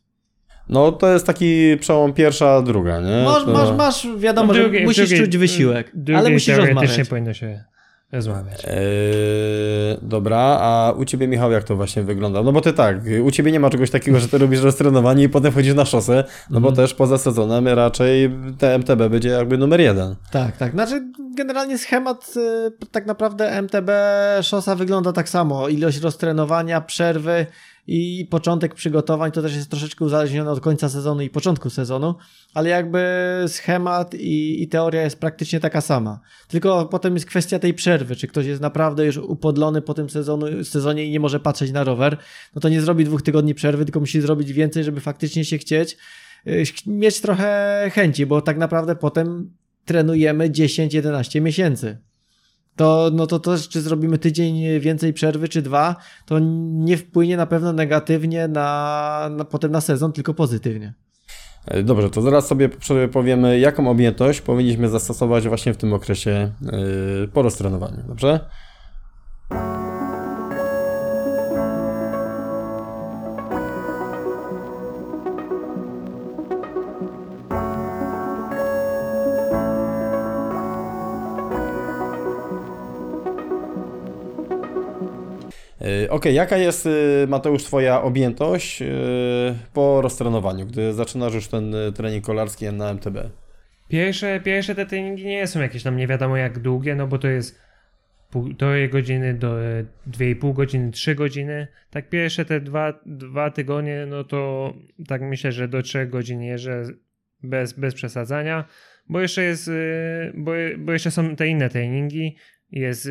[0.68, 3.22] No to jest taki przełom pierwsza, druga, nie?
[3.24, 3.50] Masz, to...
[3.50, 7.08] masz, masz, wiadomo, No, że musisz czuć wysiłek, ale musisz rozmawiać.
[7.08, 7.64] powinno się
[8.12, 8.64] rozmawiać.
[8.64, 8.74] Eee,
[10.02, 12.42] dobra, a u ciebie Michał jak to właśnie wygląda?
[12.42, 15.28] No bo ty tak, u ciebie nie ma czegoś takiego, że ty robisz roztrenowanie i
[15.28, 16.76] potem wchodzisz na szosę, no bo Mhm.
[16.86, 18.30] też poza sezonem raczej
[18.78, 20.14] MTB będzie jakby numer jeden.
[20.30, 20.72] Tak, tak.
[20.72, 21.02] Znaczy,
[21.36, 23.90] generalnie schemat y, tak naprawdę MTB
[24.42, 25.68] szosa wygląda tak samo.
[25.68, 27.46] Ilość roztrenowania, przerwy
[27.92, 32.14] i początek przygotowań to też jest troszeczkę uzależnione od końca sezonu i początku sezonu,
[32.54, 33.04] ale jakby
[33.46, 36.20] schemat i, i teoria jest praktycznie taka sama.
[36.48, 40.64] Tylko potem jest kwestia tej przerwy, czy ktoś jest naprawdę już upodlony po tym sezonu,
[40.64, 42.16] sezonie i nie może patrzeć na rower,
[42.54, 45.96] no to nie zrobi dwóch tygodni przerwy, tylko musi zrobić więcej, żeby faktycznie się chcieć
[46.46, 49.50] y, mieć trochę chęci, bo tak naprawdę potem
[49.84, 51.98] trenujemy 10-11 miesięcy.
[52.80, 56.38] To, no to, to, czy zrobimy tydzień więcej przerwy, czy dwa, to
[56.70, 60.94] nie wpłynie na pewno negatywnie na, na potem na sezon, tylko pozytywnie.
[61.66, 62.68] E, Dobrze, to zaraz sobie
[63.12, 68.40] powiemy, jaką objętość powinniśmy zastosować właśnie w tym okresie yy, po roztrenowaniu, dobrze?
[85.80, 88.88] Yy, Okej, jaka jest, yy, Mateusz, Twoja objętość yy,
[89.72, 93.30] po roztrenowaniu, gdy zaczynasz już ten yy, trening kolarski na MTB?
[93.88, 97.28] Pierwsze, pierwsze te treningi nie są jakieś tam nie wiadomo jak długie, no bo to
[97.28, 97.60] jest
[98.30, 101.68] półtorej godziny do e, 2,5 godziny, 3 godziny.
[101.90, 104.72] Tak pierwsze te dwa, dwa tygodnie, no to
[105.08, 106.82] tak myślę, że do 3 godzin jeżdżę
[107.42, 108.64] bez, bez przesadzania,
[109.08, 109.72] bo jeszcze jest, e,
[110.34, 112.36] bo, bo jeszcze są te inne treningi,
[112.72, 113.10] jest e,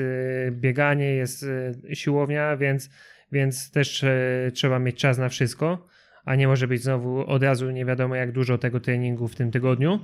[0.52, 1.46] bieganie, jest
[1.90, 2.90] e, siłownia, więc,
[3.32, 5.88] więc też e, trzeba mieć czas na wszystko,
[6.26, 9.52] a nie może być znowu od razu nie wiadomo jak dużo tego treningu w tym
[9.52, 10.00] tygodniu.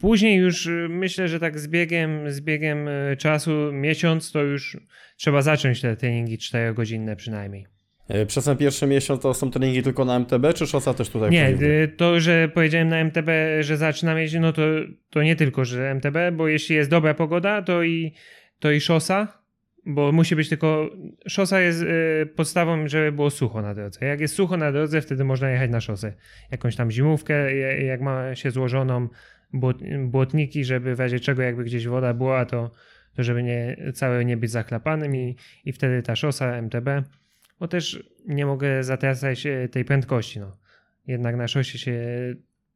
[0.00, 4.76] Później już y, myślę, że tak z biegiem, z biegiem y, czasu, miesiąc, to już
[5.16, 7.66] trzeba zacząć te treningi 4-godzinne przynajmniej.
[8.08, 11.30] Yy, Przez ten pierwszy miesiąc to są treningi tylko na MTB, czy szosa też tutaj
[11.30, 13.28] Nie, y, to, że powiedziałem na MTB,
[13.60, 14.62] że zaczynam jeździć, no to,
[15.10, 18.12] to nie tylko, że MTB, bo jeśli jest dobra pogoda, to i,
[18.60, 19.40] to i szosa,
[19.86, 20.90] bo musi być tylko,
[21.28, 24.06] szosa jest y, podstawą, żeby było sucho na drodze.
[24.06, 26.12] Jak jest sucho na drodze, wtedy można jechać na szosę.
[26.50, 29.08] Jakąś tam zimówkę, jak ma się złożoną,
[29.54, 32.70] błot- błotniki, żeby w razie czego jakby gdzieś woda była, to,
[33.16, 36.88] to żeby nie, całe nie być zachlapanym i, i wtedy ta szosa MTB,
[37.60, 40.56] bo też nie mogę zatracać e, tej prędkości, no.
[41.06, 41.94] Jednak na szosie się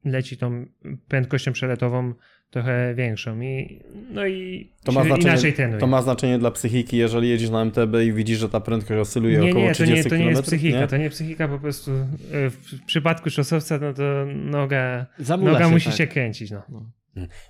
[0.04, 0.66] leci tą
[1.08, 2.14] prędkością przeletową
[2.54, 3.80] trochę większą i
[4.10, 5.80] no i To ma, inaczej znaczenie, trenuje.
[5.80, 9.38] to ma znaczenie dla psychiki, jeżeli jedziesz na MTB i widzisz, że ta prędkość oscyluje
[9.38, 10.86] nie, około nie, to 30 nie, to nie jest psychika, nie?
[10.86, 14.02] to nie psychika, po prostu e, w przypadku szosowca, no to
[14.34, 15.96] noga, Zamula noga się, musi tak.
[15.98, 16.62] się kręcić, no.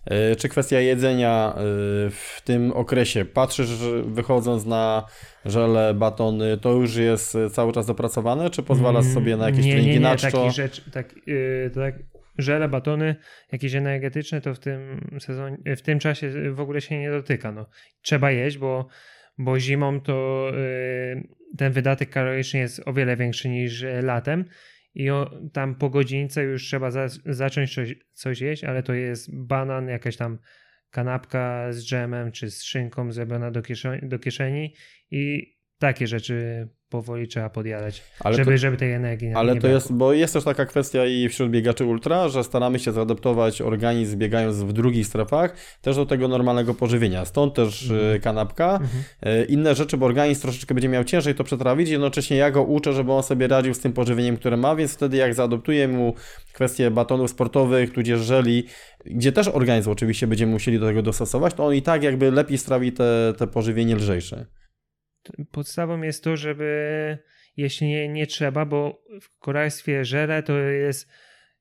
[0.07, 1.61] E, Czy kwestia jedzenia e,
[2.11, 3.69] w tym okresie, patrzysz,
[4.07, 5.05] wychodząc na
[5.45, 9.75] żele, batony, to już jest cały czas dopracowane, czy pozwalasz sobie na jakieś Mm, nie,
[9.75, 10.31] treningi nie, nie, na czczo?
[10.31, 11.95] takich rzeczy, tak, yy, tak,
[12.39, 13.17] żele, batony,
[13.53, 17.53] jakieś energetyczne, to w tym sezonie, w tym czasie w ogóle się nie dotyka.
[17.53, 17.67] No.
[18.03, 18.89] Trzeba jeść, bo,
[19.39, 21.29] bo zimą to y,
[21.59, 24.45] ten wydatek kaloryczny jest o wiele większy niż latem
[24.95, 29.37] i o, tam po godzince już trzeba za, zacząć coś, coś jeść, ale to jest
[29.37, 30.39] banan, jakaś tam
[30.91, 34.75] kanapka z dżemem czy z szynką zrobiona do, kieszeni, do kieszeni
[35.11, 39.69] i takie rzeczy powoli trzeba podjadać, Ale żeby, to- żeby tej energii nie Ale to
[39.69, 44.19] jest, bo jest też taka kwestia i wśród biegaczy ultra, że staramy się zaadaptować organizm
[44.19, 47.25] biegając w drugich strefach też do tego normalnego pożywienia.
[47.25, 48.81] Stąd też e, kanapka.
[49.23, 52.93] E, Inne rzeczy, bo organizm troszeczkę będzie miał ciężej to przetrawić, jednocześnie ja go uczę,
[52.93, 56.15] żeby on sobie radził z tym pożywieniem, które ma, więc wtedy jak zaadoptuję mu
[56.53, 58.65] kwestię batonów sportowych, tudzież żeli,
[59.07, 62.59] gdzie też organizm oczywiście będziemy musieli do tego dostosować, to on i tak jakby lepiej
[62.59, 64.47] strawi te, te pożywienie lżejsze.
[65.51, 67.19] Podstawą jest to, żeby
[67.57, 71.09] jeśli nie, nie trzeba, bo w korejstwie żele to jest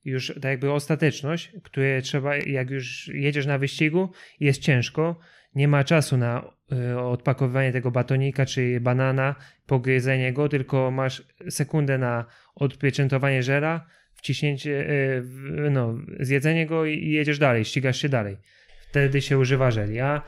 [0.06, 5.20] już tak jakby ostateczność, które trzeba, jak już jedziesz na wyścigu, jest ciężko,
[5.56, 6.54] nie ma czasu na
[6.92, 9.36] y, odpakowywanie tego batonika czy banana,
[9.66, 15.24] pogryzenie go, tylko masz sekundę na odpieczętowanie żela, wciśnięcie, y,
[15.72, 18.38] no, zjedzenie go i jedziesz dalej, ścigasz się dalej.
[18.90, 20.22] Wtedy się używa żeli, a,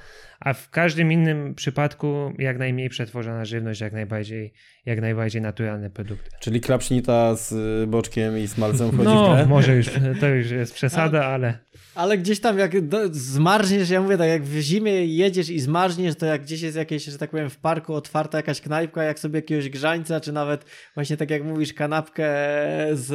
[0.46, 4.54] a w każdym innym przypadku jak najmniej przetworzona żywność, jak najbardziej,
[4.86, 6.30] jak najbardziej naturalne produkty.
[6.40, 7.52] Czyli klapsznita z
[7.84, 9.46] y, boczkiem i smalcem wchodzi w No, grę?
[9.46, 9.88] może już,
[10.20, 11.58] to już jest przesada, ale
[11.96, 16.16] Ale gdzieś tam jak do, zmarzniesz, ja mówię tak, jak w zimie jedziesz i zmarzniesz,
[16.16, 19.38] to jak gdzieś jest jakieś, że tak powiem, w parku otwarta jakaś knajpka, jak sobie
[19.40, 20.66] jakiegoś grzańca, czy nawet
[20.96, 22.28] właśnie tak jak mówisz, kanapkę
[22.94, 23.06] z,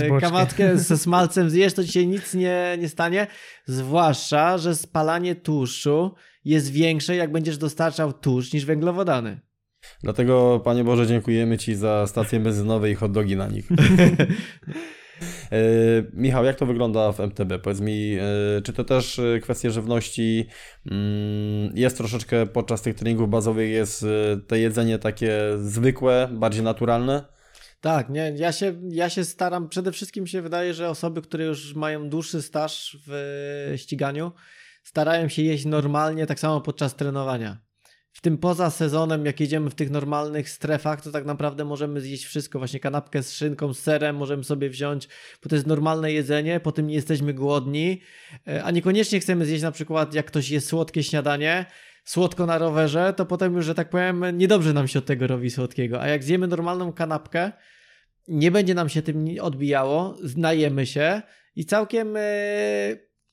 [0.00, 0.30] Z boczkiem.
[0.30, 3.26] kanapkę ze smalcem zjesz, to ci się nic nie, nie stanie.
[3.66, 6.14] Zwłaszcza, że spalanie tłuszczu
[6.44, 9.40] jest większe, jak będziesz dostarczał tłuszcz niż węglowodany.
[10.02, 13.68] Dlatego, Panie Boże, dziękujemy Ci za stacje benzynowe i hot dogi na nich.
[15.52, 15.56] E,
[16.12, 17.58] Michał, jak to wygląda w MTB?
[17.62, 20.46] Powiedz mi, e, czy to też e, kwestie żywności
[20.90, 24.06] mm, jest troszeczkę podczas tych treningów bazowych, jest
[24.46, 27.24] te jedzenie takie zwykłe, bardziej naturalne?
[27.80, 31.74] Tak, nie, ja się, ja się staram, przede wszystkim się wydaje, że osoby, które już
[31.74, 34.32] mają dłuższy staż w ściganiu,
[34.84, 37.64] starają się jeść normalnie, tak samo podczas trenowania.
[38.12, 42.24] W tym poza sezonem, jak jedziemy w tych normalnych strefach, to tak naprawdę możemy zjeść
[42.24, 42.58] wszystko.
[42.58, 45.08] Właśnie kanapkę z szynką, z serem możemy sobie wziąć,
[45.42, 48.00] bo to jest normalne jedzenie, po tym nie jesteśmy głodni,
[48.48, 51.66] e, a niekoniecznie chcemy zjeść na przykład, jak ktoś je słodkie śniadanie,
[52.04, 55.50] słodko na rowerze, to potem już, że tak powiem, niedobrze nam się od tego robi
[55.50, 56.00] słodkiego.
[56.00, 57.52] A jak zjemy normalną kanapkę,
[58.28, 61.22] nie będzie nam się tym odbijało, znajemy się
[61.56, 62.20] i całkiem e,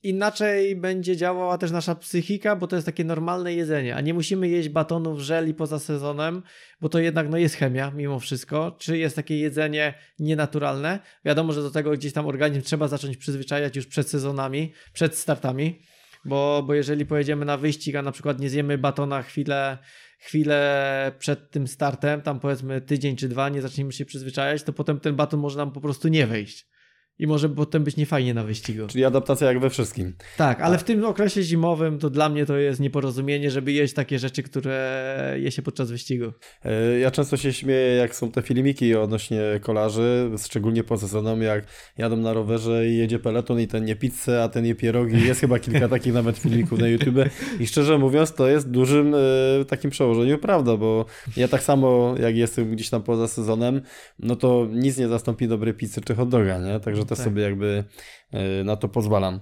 [0.02, 4.48] inaczej będzie działała też nasza psychika, bo to jest takie normalne jedzenie, a nie musimy
[4.48, 6.42] jeść batonów żeli poza sezonem,
[6.80, 10.98] bo to jednak no, jest chemia mimo wszystko, czy jest takie jedzenie nienaturalne.
[11.24, 15.82] Wiadomo, że do tego gdzieś tam organizm trzeba zacząć przyzwyczajać już przed sezonami, przed startami,
[16.24, 19.78] bo, bo jeżeli pojedziemy na wyścig, a na przykład nie zjemy batona chwilę,
[20.18, 25.00] chwilę przed tym startem, tam powiedzmy tydzień czy dwa, nie zaczniemy się przyzwyczajać, to potem
[25.00, 26.71] ten baton może nam po prostu nie wejść.
[27.18, 28.86] I może potem być niefajnie na wyścigu.
[28.86, 30.14] Czyli adaptacja jak we wszystkim.
[30.36, 34.18] Tak, ale w tym okresie zimowym to dla mnie to jest nieporozumienie, żeby jeść takie
[34.18, 36.32] rzeczy, które je się podczas wyścigu.
[36.64, 41.64] E, Ja często się śmieję, jak są te filmiki odnośnie kolarzy, szczególnie po sezonom, jak
[41.98, 45.26] jadą na rowerze i jedzie peleton i ten je pizzę, a ten je pierogi.
[45.26, 47.16] Jest chyba kilka takich nawet filmików na YouTube
[47.60, 51.04] i szczerze mówiąc to jest dużym e, takim przełożeniu prawda, bo
[51.36, 53.80] ja tak samo jak jestem gdzieś tam poza sezonem,
[54.18, 56.80] no to nic nie zastąpi dobrej pizzy czy hot doga, nie?
[56.80, 57.24] Także też Tak.
[57.24, 57.84] sobie jakby
[58.30, 59.40] e, na to pozwalam.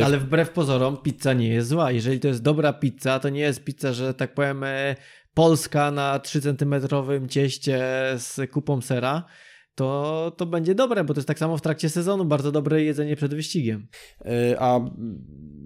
[0.00, 1.92] E, Ale wbrew pozorom pizza nie jest zła.
[1.92, 4.96] Jeżeli to jest dobra pizza, to nie jest pizza, że tak powiem e,
[5.34, 7.80] polska na 3 centymetrowym cieście
[8.16, 9.24] z kupą sera.
[9.74, 12.24] To, to będzie dobre, bo to jest tak samo w trakcie sezonu.
[12.24, 13.86] Bardzo dobre jedzenie przed wyścigiem.
[14.58, 14.80] A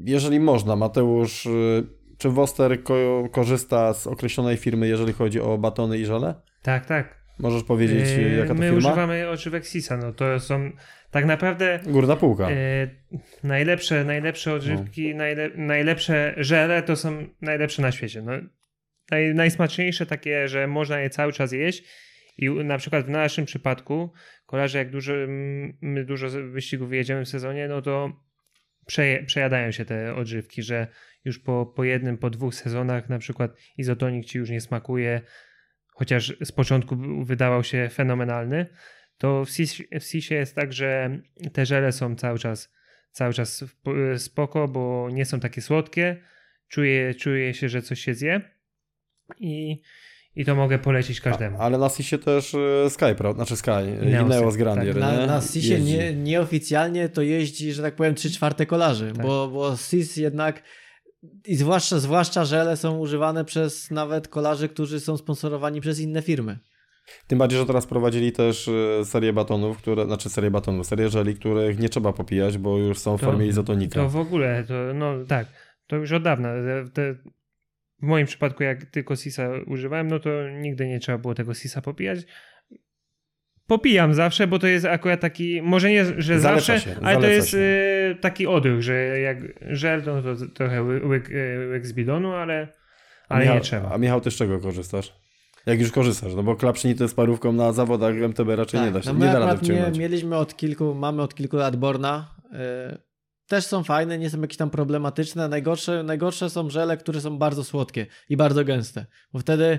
[0.05, 1.49] jeżeli można, Mateusz,
[2.18, 6.34] czy Woster ko- korzysta z określonej firmy, jeżeli chodzi o batony i żele?
[6.62, 7.26] tak, tak.
[7.39, 8.78] Możesz powiedzieć, Yy, jaka to My firma?
[8.78, 10.70] używamy odżywek Sisa, no to są
[11.11, 12.49] tak naprawdę Górna półka.
[12.51, 12.89] e,
[13.45, 18.22] najlepsze, najlepsze odżywki, najle, najlepsze żele to są najlepsze na świecie.
[18.22, 18.32] No,
[19.11, 21.84] naj, najsmaczniejsze takie, że można je cały czas jeść
[22.39, 24.12] i na przykład w naszym przypadku,
[24.47, 25.12] kolarze jak dużo,
[25.80, 28.12] my dużo wyścigów jedziemy w sezonie, no to
[28.87, 30.87] przeje, przejadają się te odżywki, że
[31.24, 35.20] już po, po jednym, po dwóch sezonach na przykład izotonik ci już nie smakuje,
[35.97, 38.66] chociaż z początku wydawał się fenomenalny,
[39.18, 41.18] to w SIS, w SISie jest tak, że
[41.53, 42.72] te żele są cały czas,
[43.11, 43.64] cały czas
[44.16, 46.22] spoko, bo nie są takie słodkie,
[46.68, 48.40] czuje, czuje się, że coś się zje
[49.40, 49.82] i,
[50.36, 51.57] i to mogę polecić każdemu.
[51.57, 53.44] A, ale na Sisie też e, Sky, prawda?
[53.44, 55.03] Znaczy Sky, Ineos, Ineos Grandier, tak.
[55.03, 59.26] Na, na SISie nie, nieoficjalnie to jeździ, że tak powiem, 3 czwarte kolarzy, Tak.
[59.26, 60.62] bo, bo SIS jednak
[61.47, 66.59] i zwłaszcza, zwłaszcza żele są używane przez nawet kolarzy, którzy są sponsorowani przez inne firmy.
[67.27, 71.35] Tym bardziej, że teraz prowadzili też e, serię batonów, które, znaczy serię batonów, serię żeli,
[71.35, 74.01] których nie trzeba popijać, bo już są w To- formie izotonika.
[74.01, 75.47] To w ogóle, to, no tak,
[75.87, 76.49] to już od dawna.
[76.93, 77.14] Te,
[78.03, 81.83] w moim przypadku, jak tylko Sisa używałem, no to nigdy nie trzeba było tego Sisa
[81.83, 82.20] popijać.
[83.66, 87.26] Popijam zawsze, bo to jest akurat taki, może nie, że Zaleca zawsze, się, ale to
[87.26, 87.56] jest się.
[87.58, 89.38] y, taki odruch, że jak
[89.70, 92.68] żel, no to trochę ły- łyk, y, łyk z bidonu, ale,
[93.28, 93.90] ale Michał, nie trzeba.
[93.92, 95.12] A Michał, ty z czego korzystasz?
[95.66, 99.12] Jak już korzystasz, no bo klapsznity z parówką na zawodach MTB raczej nie da się,
[99.12, 99.98] no nie da rady akurat nie, wciągnąć.
[99.98, 102.34] mieliśmy od kilku, mamy od kilku lat Borna.
[102.92, 102.98] y,
[103.48, 105.48] też są fajne, nie są jakieś tam problematyczne.
[105.48, 109.06] Najgorsze, najgorsze są żele, które są bardzo słodkie i bardzo gęste.
[109.32, 109.78] Bo wtedy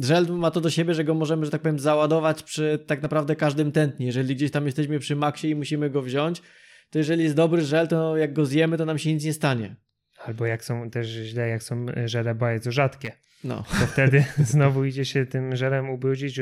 [0.00, 3.36] żel ma to do siebie, że go możemy, że tak powiem, załadować przy tak naprawdę
[3.36, 4.06] każdym tętnie.
[4.06, 6.42] Jeżeli gdzieś tam jesteśmy przy maksie i musimy go wziąć,
[6.90, 9.76] to jeżeli jest dobry żel, to jak go zjemy, to nam się nic nie stanie.
[10.24, 13.12] Albo jak są też źle, jak są żele bardzo rzadkie.
[13.44, 13.64] No.
[13.80, 16.40] to wtedy znowu idzie się tym żelem ubrudzić,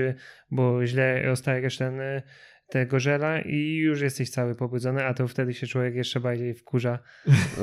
[0.51, 2.23] bo źle rozstawiasz ten, y,
[2.71, 6.99] tego żela i już jesteś cały pobudzony, a to wtedy się człowiek jeszcze bardziej wkurza.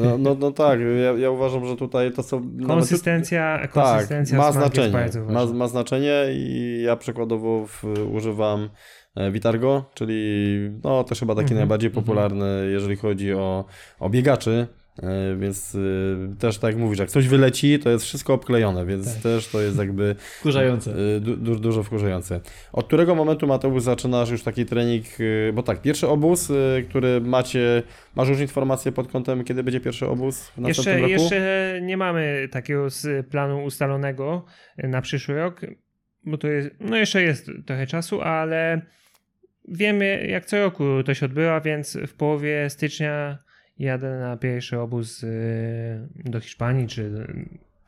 [0.03, 2.39] No, no, no tak, ja, ja uważam, że tutaj to są...
[2.53, 5.09] nawet- Konsystencja, Tak, konsystencja ma znaczenie.
[5.29, 8.69] Ma, ma znaczenie i ja przykładowo w, używam
[9.15, 12.05] e, Vitargo, czyli no też chyba taki Mhm, najbardziej mhm.
[12.05, 13.65] popularny, jeżeli chodzi o,
[13.99, 14.67] o biegaczy.
[15.03, 19.13] E, Więc y, też tak jak mówisz, jak coś wyleci, to jest wszystko obklejone, więc
[19.13, 19.23] Tak.
[19.23, 20.91] też to jest jakby Wkurzające.
[21.15, 22.39] y, du, du, dużo wkurzające.
[22.73, 25.05] Od którego momentu, Mateusz, zaczynasz już taki trening?
[25.53, 26.51] Bo tak, pierwszy obóz,
[26.89, 27.83] który macie,
[28.15, 31.11] masz już informację pod kątem, kiedy będzie pierwszy obóz w następnym Jeszcze, roku?
[31.11, 34.45] jeszcze nie mamy takiego z planu ustalonego
[34.77, 35.61] na przyszły rok,
[36.25, 38.81] bo to jest, no jeszcze jest trochę czasu, ale
[39.67, 43.37] wiemy jak co roku to się odbywa, więc w połowie stycznia
[43.79, 45.27] jadę na pierwszy obóz y,
[46.25, 47.27] do Hiszpanii, czy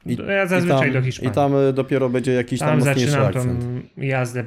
[0.06, 1.32] I- do, ja zazwyczaj I tam, do Hiszpanii.
[1.32, 3.60] I tam y, dopiero będzie jakiś tam, Tam mocniejszy zaczynam akcent.
[3.96, 4.44] tą jazdę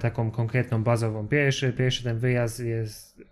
[0.00, 1.28] taką konkretną, bazową.
[1.28, 3.22] Pierwszy, pierwszy ten wyjazd jest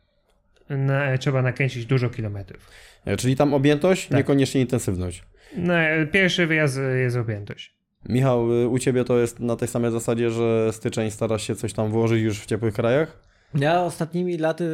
[0.69, 2.69] na, trzeba nakręcić dużo kilometrów.
[3.05, 4.19] E, Czyli tam objętość, Tak.
[4.19, 5.25] niekoniecznie intensywność.
[5.57, 5.75] No,
[6.13, 7.75] pierwszy wyjazd jest objętość.
[8.09, 11.73] Michał, y, u Ciebie to jest na tej samej zasadzie, że styczeń starasz się coś
[11.73, 13.32] tam włożyć już w ciepłych krajach?
[13.55, 14.65] Ja ostatnimi laty,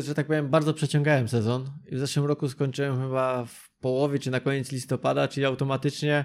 [0.00, 1.70] że tak powiem, bardzo przeciągałem sezon.
[1.92, 6.24] W zeszłym roku skończyłem chyba w połowie czy na koniec listopada, czyli automatycznie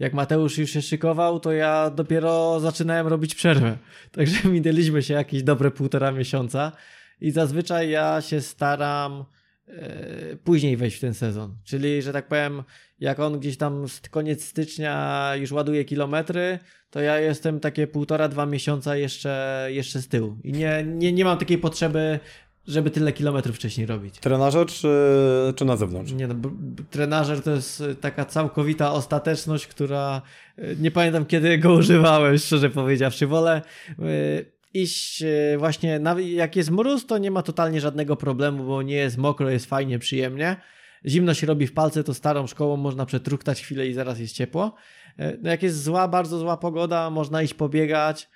[0.00, 3.76] jak Mateusz już się szykował, to ja dopiero zaczynałem robić przerwę.
[4.12, 6.72] Także minęliśmy się jakieś dobre półtora miesiąca
[7.20, 9.24] i zazwyczaj ja się staram
[9.68, 11.56] e, później wejść w ten sezon.
[11.64, 12.62] Czyli, że tak powiem,
[13.00, 16.58] jak on gdzieś tam z koniec stycznia już ładuje kilometry,
[16.90, 20.36] to ja jestem takie półtora, dwa miesiąca jeszcze, jeszcze z tyłu.
[20.44, 22.20] I nie, nie, nie mam takiej potrzeby,
[22.66, 24.18] żeby tyle kilometrów wcześniej robić.
[24.18, 24.88] Trenażer czy,
[25.56, 26.12] czy na zewnątrz?
[26.12, 26.34] Nie no,
[26.90, 30.22] trenażer to jest y, taka całkowita ostateczność, która
[30.58, 33.26] y, nie pamiętam kiedy go używałem, szczerze powiedziawszy.
[33.26, 33.62] Wolę
[33.98, 35.24] y, iść
[35.58, 39.66] właśnie, jak jest mróz, to nie ma totalnie żadnego problemu, bo nie jest mokro, jest
[39.66, 40.56] fajnie, przyjemnie.
[41.06, 44.74] Zimno się robi w palce, to starą szkołą można przetruchtać chwilę i zaraz jest ciepło.
[45.20, 48.28] Y, No jak jest zła, bardzo zła pogoda, można iść pobiegać,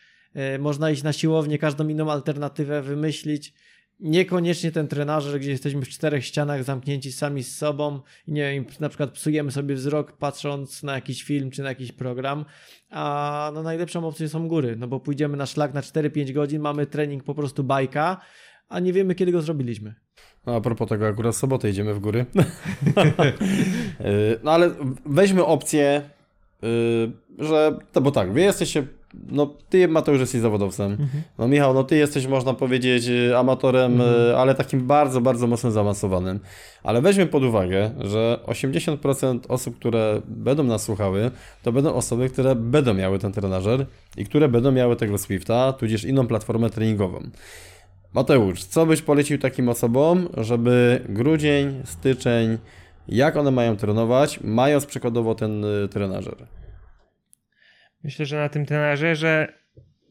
[0.56, 3.54] y, można iść na siłownię, każdą inną alternatywę wymyślić.
[4.00, 8.64] Niekoniecznie ten trenażer, gdzie jesteśmy w czterech ścianach zamknięci sami z sobą i nie wiem,
[8.80, 12.44] na przykład psujemy sobie wzrok patrząc na jakiś film czy na jakiś program,
[12.90, 16.86] a no najlepszą opcją są góry, no bo pójdziemy na szlak na 4-5 godzin, mamy
[16.86, 18.20] trening po prostu bajka,
[18.68, 20.03] a nie wiemy kiedy go zrobiliśmy.
[20.46, 22.26] No, a propos tego, akurat w sobotę idziemy w góry.
[24.00, 24.70] Y, no ale
[25.06, 26.02] weźmy opcję,
[26.64, 28.86] y, że, no bo tak, wy jesteście,
[29.28, 30.96] no ty Mateusz jesteś zawodowcem,
[31.38, 33.04] no Michał, no ty jesteś można powiedzieć
[33.36, 36.40] amatorem, y, ale takim bardzo, bardzo mocno zaawansowanym.
[36.82, 41.30] Ale weźmy pod uwagę, że 80% osób, które będą nas słuchały,
[41.62, 43.86] to będą osoby, które będą miały ten trenażer
[44.16, 47.22] i które będą miały tego Swifta, tudzież inną platformę treningową.
[48.14, 52.58] Mateusz, co byś polecił takim osobom, żeby grudzień, styczeń,
[53.08, 56.46] jak one mają trenować, mając przykładowo ten y, trenażer?
[58.04, 59.52] Myślę, że na tym trenażerze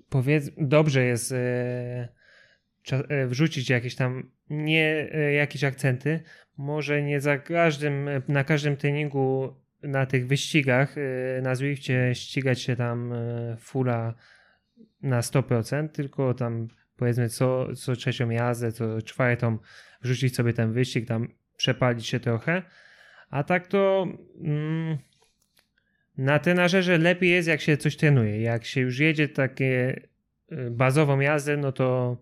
[0.09, 1.33] powiedz, dobrze jest
[2.85, 6.19] cza- e, wrzucić jakieś tam nie jakieś akcenty.
[6.57, 12.75] Może nie za każdym, na każdym treningu na tych wyścigach e, na Zwifcie ścigać się
[12.75, 13.13] tam
[13.59, 14.13] fula
[15.01, 16.67] na 100%, tylko tam
[16.97, 19.57] powiedzmy co, co trzecią jazdę, co czwartą
[20.01, 21.27] wrzucić sobie ten wyścig, tam
[21.57, 22.63] przepalić się trochę.
[23.29, 24.07] A tak to
[24.43, 24.97] mm,
[26.17, 28.41] Na trenażerze lepiej jest, jak się coś trenuje.
[28.41, 30.01] Jak się już jedzie takie
[30.51, 32.17] y, bazową jazdę, no to,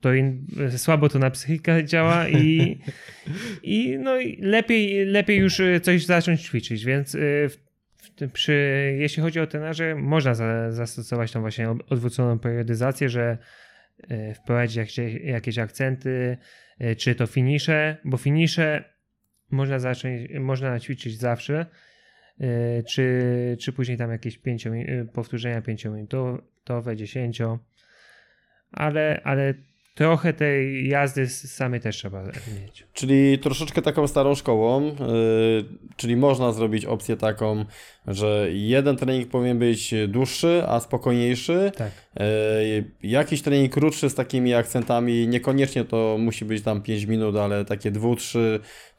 [0.00, 2.78] to in, słabo to na psychikę działa i,
[3.62, 7.56] i, no i lepiej, lepiej już y, coś zacząć ćwiczyć, więc y, w,
[8.02, 13.38] w przy, jeśli chodzi o trenaże, można za, zastosować tą właśnie odwróconą periodyzację, że
[14.34, 14.76] wprowadzić
[15.24, 16.36] jakieś, akcenty,
[16.98, 18.84] czy to finisze, bo finisze
[19.50, 21.66] można zacząć, można ćwiczyć zawsze,
[22.42, 27.42] E, czy, czy później tam jakieś 5 e, powtórzenia 5 minutowe, 10,
[28.70, 29.54] ale, ale
[29.94, 32.86] trochę tej jazdy samej też trzeba mieć.
[32.92, 34.94] Czyli troszeczkę taką starą szkołą, yy,
[35.96, 37.64] czyli można zrobić opcję taką,
[38.06, 41.72] że jeden trening powinien być dłuższy, a spokojniejszy.
[41.76, 41.90] Tak.
[42.16, 47.64] Yy, jakiś trening krótszy z takimi akcentami, niekoniecznie to musi być tam 5 minut, ale
[47.64, 48.38] takie 2-3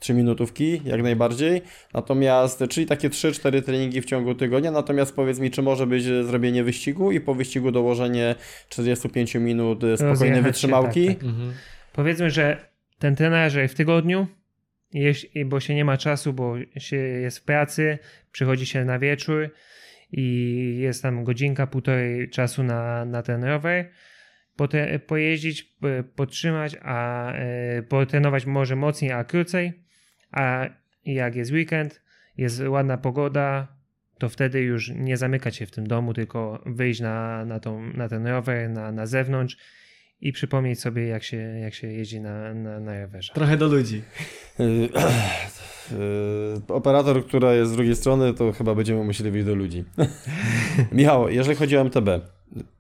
[0.03, 1.61] 3 minutówki jak najbardziej.
[1.93, 4.71] Natomiast, czyli takie 3-4 treningi w ciągu tygodnia.
[4.71, 8.35] Natomiast powiedz mi, czy może być zrobienie wyścigu i po wyścigu dołożenie
[8.69, 11.07] 45 minut spokojnej wytrzymałki?
[11.07, 11.23] tak, tak.
[11.23, 11.53] Mhm.
[11.93, 14.27] Powiedzmy, że ten trener w tygodniu
[15.45, 17.99] bo się nie ma czasu, bo się jest w pracy,
[18.31, 19.49] przychodzi się na wieczór
[20.11, 23.89] i jest tam godzinka, półtorej czasu na, na ten rower.
[24.55, 25.75] Pote, pojeździć,
[26.15, 29.82] podtrzymać, a e, potrenować może mocniej, a krócej.
[30.33, 30.65] A
[31.05, 32.01] jak jest weekend,
[32.37, 33.67] jest ładna pogoda,
[34.17, 38.09] to wtedy już nie zamykać się w tym domu, tylko wyjść na, na, tą, na
[38.09, 39.57] ten rower, na, na zewnątrz
[40.21, 43.33] i przypomnieć sobie, jak się, jak się jeździ na, na, na rowerze.
[43.33, 44.01] Trochę do ludzi.
[44.59, 44.89] Y, y,
[46.73, 49.83] operator, która jest z drugiej strony, to chyba będziemy musieli wyjść do ludzi.
[50.91, 52.09] Michał, jeżeli chodzi o MTB,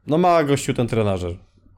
[0.07, 1.35] no ma gościu ten trenażer.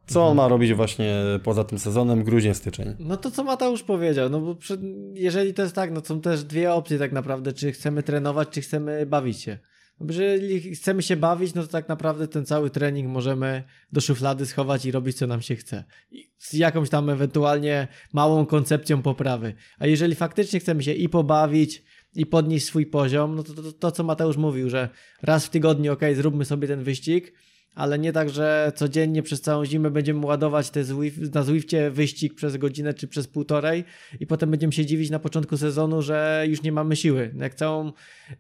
[0.08, 2.96] Co on ma robić właśnie poza tym sezonem, grudzień, styczeń?
[3.00, 4.80] No to co Mateusz powiedział, no bo przy,
[5.14, 8.62] jeżeli to jest tak, no są też dwie opcje tak naprawdę, czy chcemy trenować, czy
[8.62, 9.58] chcemy bawić się.
[10.00, 14.46] No jeżeli chcemy się bawić, no to tak naprawdę ten cały trening możemy do szuflady
[14.46, 15.84] schować i robić co nam się chce.
[16.12, 19.54] I z jakąś tam ewentualnie małą koncepcją poprawy.
[19.80, 21.84] A jeżeli faktycznie chcemy się i pobawić,
[22.16, 24.90] i podnieść swój poziom, no to, to, to, to co Mateusz mówił, że
[25.22, 27.34] raz w tygodniu, ok, zróbmy sobie ten wyścig,
[27.76, 32.34] ale nie tak, że codziennie przez całą zimę będziemy ładować te Zwift, na Zwifcie wyścig
[32.34, 33.84] przez godzinę czy przez półtorej
[34.20, 37.34] i potem będziemy się dziwić na początku sezonu, że już nie mamy siły.
[37.38, 37.92] Jak całą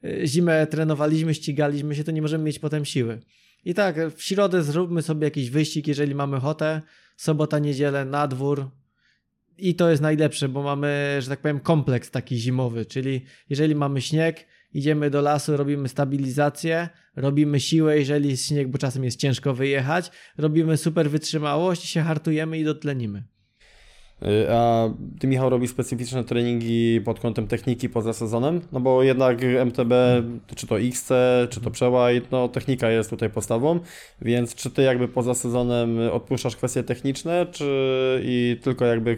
[0.03, 3.19] y, zimę trenowaliśmy, ścigaliśmy się, to nie możemy mieć potem siły.
[3.65, 6.81] I tak, w środę zróbmy sobie jakiś wyścig, jeżeli mamy ochotę,
[7.17, 8.69] sobota, niedzielę, na dwór,
[9.57, 14.01] i to jest najlepsze, bo mamy, że tak powiem, kompleks taki zimowy, czyli jeżeli mamy
[14.01, 14.45] śnieg,
[14.75, 20.11] idziemy do lasu, robimy stabilizację, robimy siłę, jeżeli jest śnieg, bo czasem jest ciężko wyjechać,
[20.37, 23.23] robimy super wytrzymałość, się hartujemy i dotlenimy.
[24.23, 28.61] Y, a ty, Michał, robisz specyficzne treningi pod kątem techniki poza sezonem?
[28.71, 29.93] No bo jednak MTB,
[30.55, 31.11] czy to XC,
[31.49, 33.79] czy to przełaj, no technika jest tutaj podstawą,
[34.21, 39.17] więc czy ty jakby poza sezonem odpuszczasz kwestie techniczne, czy i tylko jakby y,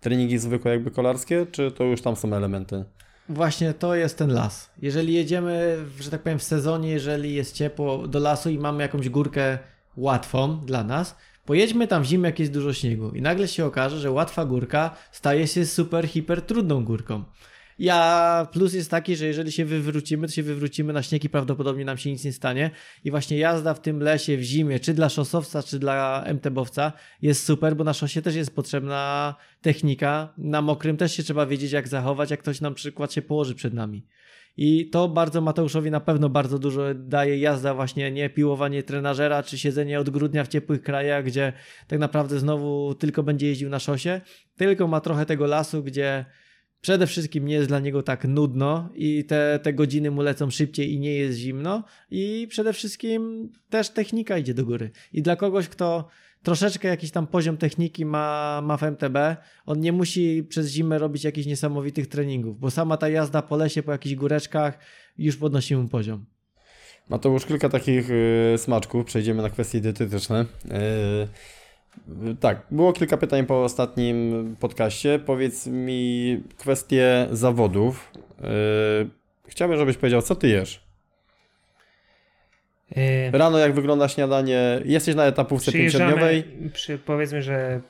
[0.00, 2.84] treningi zwykłe jakby kolarskie, czy to już tam są elementy?
[3.30, 4.70] Właśnie to jest ten las.
[4.82, 9.08] Jeżeli jedziemy, że tak powiem, w sezonie, jeżeli jest ciepło do lasu i mamy jakąś
[9.08, 9.58] górkę
[9.96, 13.98] łatwą dla nas, pojedźmy tam w zimę, jak jest dużo śniegu i nagle się okaże,
[13.98, 17.24] że łatwa górka staje się super, hiper trudną górką.
[17.80, 21.84] Ja plus jest taki, że jeżeli się wywrócimy, to się wywrócimy na śnieg i prawdopodobnie
[21.84, 22.70] nam się nic nie stanie.
[23.04, 27.44] I właśnie jazda w tym lesie w zimie, czy dla szosowca, czy dla MTB-owca jest
[27.44, 30.34] super, bo na szosie też jest potrzebna technika.
[30.38, 33.74] Na mokrym też się trzeba wiedzieć, jak zachować, jak ktoś na przykład się położy przed
[33.74, 34.06] nami.
[34.56, 39.58] I to bardzo Mateuszowi na pewno bardzo dużo daje jazda właśnie, nie piłowanie trenażera, czy
[39.58, 41.52] siedzenie od grudnia w ciepłych krajach, gdzie
[41.88, 44.20] tak naprawdę znowu tylko będzie jeździł na szosie,
[44.56, 46.24] tylko ma trochę tego lasu, gdzie
[46.80, 50.92] Przede wszystkim nie jest dla niego tak nudno i te, te godziny mu lecą szybciej
[50.92, 51.84] i nie jest zimno.
[52.10, 54.90] I przede wszystkim też technika idzie do góry.
[55.12, 56.08] I dla kogoś, kto
[56.42, 59.16] troszeczkę jakiś tam poziom techniki ma, ma w MTB,
[59.66, 63.82] on nie musi przez zimę robić jakichś niesamowitych treningów, bo sama ta jazda po lesie,
[63.82, 64.78] po jakichś góreczkach
[65.18, 66.26] już podnosi mu poziom.
[67.08, 69.04] Ma to już kilka takich y, smaczków.
[69.04, 70.46] Przejdziemy na kwestie dietetyczne.
[70.64, 71.58] Y,
[72.40, 75.18] tak, było kilka pytań po ostatnim podcaście.
[75.18, 78.12] Powiedz mi kwestię zawodów.
[78.40, 79.10] Yy,
[79.48, 80.86] chciałbym, żebyś powiedział, co ty jesz?
[82.96, 84.80] Yy, Rano jak wygląda śniadanie?
[84.84, 86.44] Jesteś na etapówce pięciodniowej?
[86.72, 87.80] Przy, powiedzmy, że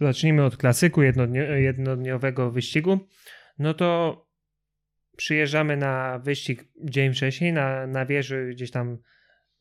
[0.00, 1.02] zacznijmy od klasyku
[1.56, 2.98] jednodniowego wyścigu.
[3.58, 4.22] No to
[5.16, 8.98] przyjeżdżamy na wyścig dzień wcześniej, na, na wieży gdzieś tam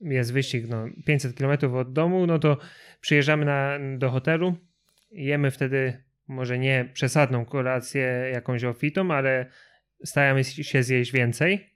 [0.01, 2.57] jest wyścig no, 500 km od domu, no to
[3.01, 4.55] przyjeżdżamy na, do hotelu,
[5.11, 9.45] jemy wtedy może nie przesadną kolację jakąś ofitą, ale
[10.03, 11.71] staramy się zjeść więcej.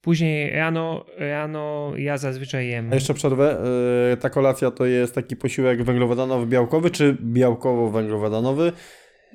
[0.00, 2.92] Później rano, rano ja zazwyczaj jem.
[2.92, 3.62] A jeszcze przerwę.
[4.10, 8.72] Yy, ta kolacja to jest taki posiłek węglowodanowy-białkowy, czy białkowo-węglowodanowy?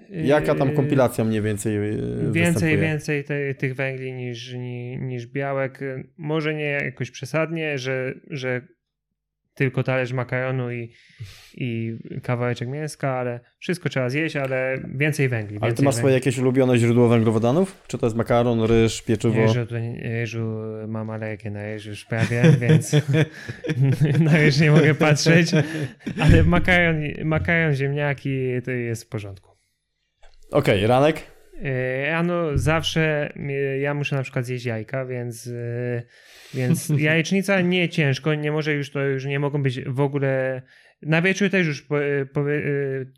[0.10, 1.92] Jaka tam Yy, kompilacja mniej więcej yy,
[2.32, 2.78] Więcej, występuje?
[2.78, 5.80] więcej te, tych węgli niż, ni, niż białek.
[6.18, 8.62] Może nie jakoś przesadnie, że, że
[9.60, 10.92] tylko talerz makaronu i,
[11.54, 15.58] i kawałeczek mięska, ale wszystko trzeba zjeść, ale więcej węgli.
[15.62, 17.84] Ale ty masz swoje jakieś ulubione źródło węglowodanów?
[17.88, 19.36] Czy to jest makaron, ryż, pieczywo?
[19.72, 20.56] Nie- ryżu
[20.88, 22.96] mam alergię na ryż już prawie, więc
[24.26, 25.52] na ryż nie mogę patrzeć,
[26.20, 28.30] ale makaron, makaron ziemniaki
[28.66, 29.49] to jest w porządku.
[30.52, 31.22] Okej, ranek?
[31.64, 33.34] E, Rano zawsze
[33.82, 36.02] ja muszę na przykład zjeść jajka, więc, e,
[36.54, 40.62] więc jajecznica nie ciężko, nie może już to już nie mogą być w ogóle.
[41.02, 42.44] Na wieczór też już po, e, po,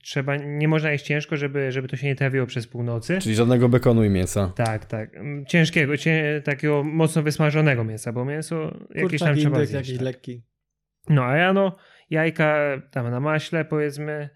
[0.04, 3.20] trzeba, nie można jeść ciężko, żeby, żeby to się nie trawiło przez północy.
[3.22, 4.54] Czyli żadnego bekonu i mięsa.
[4.56, 5.16] Tak, tak.
[5.16, 9.74] Mm, Ciężkiego, cię, takiego mocno wysmażonego mięsa, bo mięso jakieś Kurczak, tam trzeba zjeść.
[9.74, 10.02] jakiś tak.
[10.02, 10.44] lekki.
[11.10, 11.78] No a rano
[12.10, 14.30] jajka tam na maśle powiedzmy,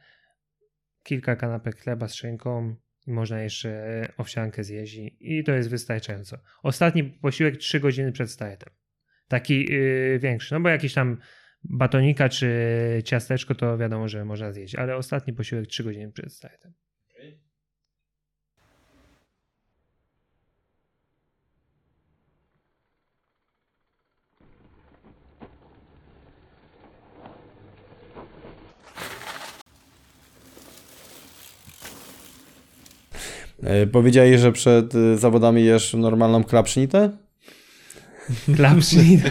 [1.03, 2.75] kilka kanapek chleba z szynką,
[3.08, 6.38] można jeszcze owsiankę zjeść i- i to jest wystarczająco.
[6.64, 8.74] Ostatni posiłek 3 godziny przed startem.
[9.28, 11.18] Taki yy, większy, no bo jakiś tam
[11.64, 12.49] batonika czy
[13.06, 16.74] ciasteczko to wiadomo, że można zjeść, ale ostatni posiłek 3 godziny przed startem.
[33.66, 37.09] Yy, powiedziałeś, że przed yy, zawodami jesz normalną klapsznitę?
[38.55, 39.30] Klapsznita.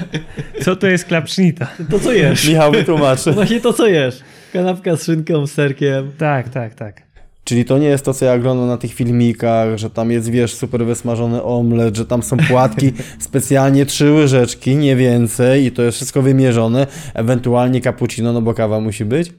[0.62, 1.68] Co to jest klapsznita?
[1.90, 2.48] To co jesz?
[2.48, 3.32] Michał wytłumaczy.
[3.32, 4.20] Właśnie to co jesz?
[4.52, 6.12] Kanapka z szynką, z serkiem.
[6.18, 7.02] Tak, tak, tak.
[7.44, 10.54] Czyli to nie jest to, co ja oglądam na tych filmikach, że tam jest, wiesz,
[10.54, 15.96] super wysmażony omlet, że tam są płatki, specjalnie trzy łyżeczki, nie więcej i to jest
[15.96, 19.32] wszystko wymierzone, ewentualnie cappuccino, no bo kawa musi być.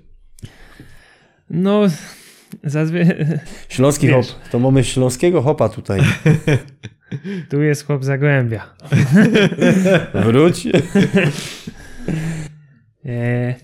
[1.50, 1.82] No,
[2.64, 3.26] zazwyczaj
[3.70, 4.16] Śląski Wiesz.
[4.16, 6.02] hop, to mamy śląskiego hopa tutaj.
[7.50, 8.76] tu jest chłop Zagłębia.
[10.26, 10.68] Wróć.
[13.08, 13.56] E,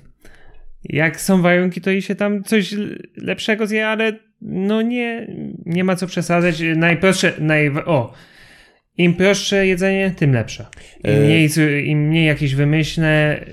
[0.83, 2.75] jak są warunki, to i się tam coś
[3.17, 5.27] lepszego zje, ale no nie,
[5.65, 6.63] nie ma co przesadzać.
[6.75, 8.13] Najprostsze, naj, o,
[8.97, 10.65] im prostsze jedzenie, tym lepsze.
[11.03, 11.19] Im E.
[11.19, 11.49] mniej,
[11.85, 13.45] im mniej jakieś wymyślne,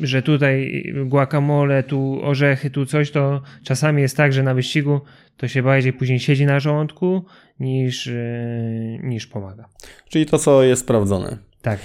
[0.00, 5.00] że tutaj guacamole, tu orzechy, tu coś, to czasami jest tak, że na wyścigu
[5.36, 7.24] to się bardziej później siedzi na żołądku
[7.60, 9.68] niż, e, niż pomaga.
[10.08, 11.38] Czyli to, co jest sprawdzone.
[11.62, 11.80] Tak.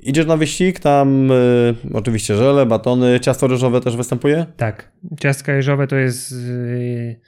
[0.00, 4.46] Idziesz na wyścig, tam y, oczywiście żele, batony, ciasto ryżowe też występuje?
[4.56, 4.92] Tak.
[5.20, 7.20] Ciastka ryżowe to jest yy,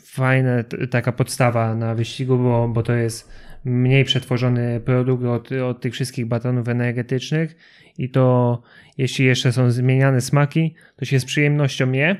[0.00, 3.30] fajna t- taka podstawa na wyścigu, bo, bo to jest
[3.68, 7.56] mniej przetworzony produkt od, od tych wszystkich batonów energetycznych
[7.98, 8.62] i to
[8.98, 12.16] jeśli jeszcze są zmieniane smaki, to się z przyjemnością je.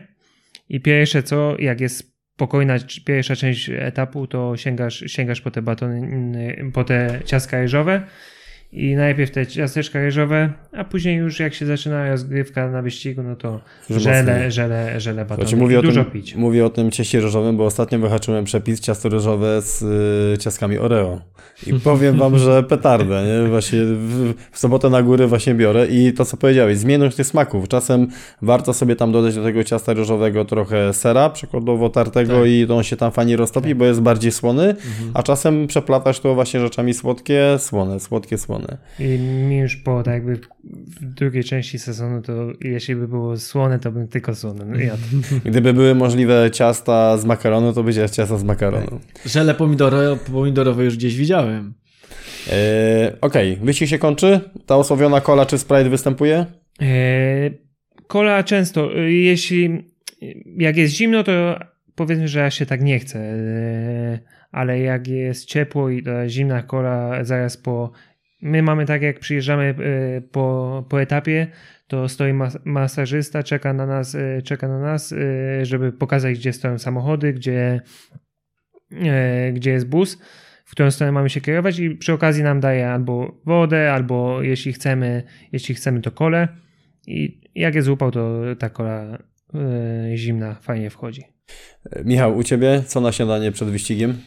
[0.68, 6.70] I pierwsze co, jak jest spokojna pierwsza część etapu, to sięgasz, sięgasz po te batony,
[6.72, 8.02] po te ciastka ryżowe
[8.72, 13.36] i najpierw te ciasteczka ryżowe, a później już jak się zaczyna rozgrywka na wyścigu, no
[13.36, 13.60] to
[13.90, 16.34] żele, żele, żele batony mówię, dużo tym, pić.
[16.34, 21.20] mówię o tym cieście ryżowym, bo ostatnio wyhaczyłem przepis ciasto ryżowe z y, ciastkami Oreo.
[21.66, 23.48] I powiem wam, że petardę, nie?
[23.48, 27.68] Właśnie w, w sobotę na góry właśnie biorę i to, co powiedziałeś, zmienność tych smaków.
[27.68, 28.06] Czasem
[28.42, 32.48] warto sobie tam dodać do tego ciasta ryżowego trochę sera, przykładowo tartego Tak.
[32.48, 34.74] i on się tam fajnie roztopi, bo jest bardziej słony,
[35.14, 38.57] a czasem przeplatać to właśnie rzeczami słodkie, słone, słodkie, słone.
[38.98, 40.36] I mi już po tak jakby
[41.00, 45.02] w drugiej części sezonu, to jeśli by było słone, to bym tylko słone jadł.
[45.50, 49.00] Gdyby były możliwe ciasta z makaronu, to by się ciasta z makaronu.
[49.26, 51.74] Żele pomidoro, pomidorowe już gdzieś widziałem.
[52.52, 54.40] Eee, Okej, wyścig się kończy.
[54.66, 56.46] Ta osławiona kola czy Sprite występuje?
[56.80, 57.68] Eee,
[58.08, 59.84] Kola często, y, jeśli
[60.56, 61.60] jak jest zimno, to
[61.94, 64.18] powiedzmy, że aż się tak nie eee,
[64.52, 67.92] ale jak jest ciepło i ta zimna kola zaraz po...
[68.42, 71.46] My mamy tak, jak przyjeżdżamy e, po, po etapie,
[71.86, 76.52] to stoi mas masażysta, czeka na nas, e, czeka na nas, e, żeby pokazać, gdzie
[76.52, 77.80] stoją samochody, gdzie,
[79.52, 80.18] gdzie jest bus,
[80.64, 84.72] w którą stronę mamy się kierować i przy okazji nam daje albo wodę, albo jeśli
[84.72, 85.22] chcemy,
[85.52, 86.48] jeśli chcemy to kole
[87.06, 89.18] i jak jest upał, to ta kola
[90.14, 91.37] zimna fajnie wchodzi.
[91.90, 94.18] E, Michał, u ciebie co na śniadanie przed wyścigiem?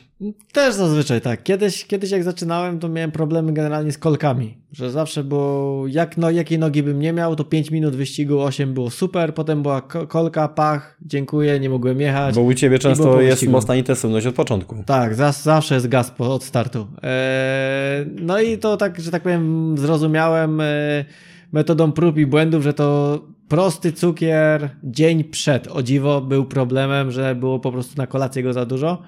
[0.53, 1.43] Też zazwyczaj tak.
[1.43, 4.57] Kiedyś, kiedyś jak zaczynałem, to miałem problemy generalnie z kolkami.
[4.72, 8.74] Że zawsze było, jak, no, jakiej nogi bym nie miał, to 5 minut wyścigu, 8
[8.74, 12.36] było super, potem była ko- kolka, pach, dziękuję, nie mogłem jechać.
[12.36, 14.84] Bo u ciebie często jest mocna intensywność od początku.
[14.86, 16.88] Tak, zas, zawsze jest gaz po, od startu.
[17.03, 21.05] Eee, no i to tak, że tak powiem, zrozumiałem e,
[21.52, 27.36] metodą prób i błędów, że to prosty cukier dzień przed, o dziwo, był problemem, że
[27.36, 29.02] było po prostu na kolację go za dużo.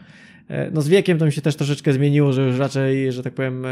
[0.48, 3.34] E, No z wiekiem to mi się też troszeczkę zmieniło, że już raczej, że tak
[3.34, 3.70] powiem, e,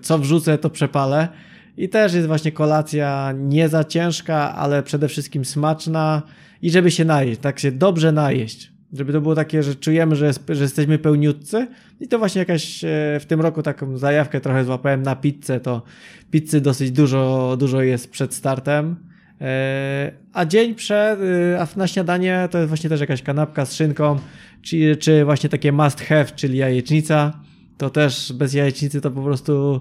[0.00, 1.28] co wrzucę, to przepalę.
[1.76, 6.22] I też jest właśnie kolacja nie za ciężka, ale przede wszystkim smaczna
[6.62, 8.77] i żeby się najeść, tak się dobrze najeść.
[8.92, 11.66] Żeby to było takie, że czujemy, że, że jesteśmy pełniutcy.
[12.00, 12.88] I to właśnie jakaś e,
[13.20, 15.82] w tym roku taką zajawkę trochę złapałem na pizzę, to
[16.30, 18.96] pizzy dosyć dużo, dużo jest przed startem.
[19.40, 23.74] E, A dzień przed, e, a na śniadanie to jest właśnie też jakaś kanapka z
[23.74, 24.18] szynką,
[24.62, 27.40] czy, czy właśnie takie must have, czyli jajecznica.
[27.78, 29.80] To też bez jajecznicy to po prostu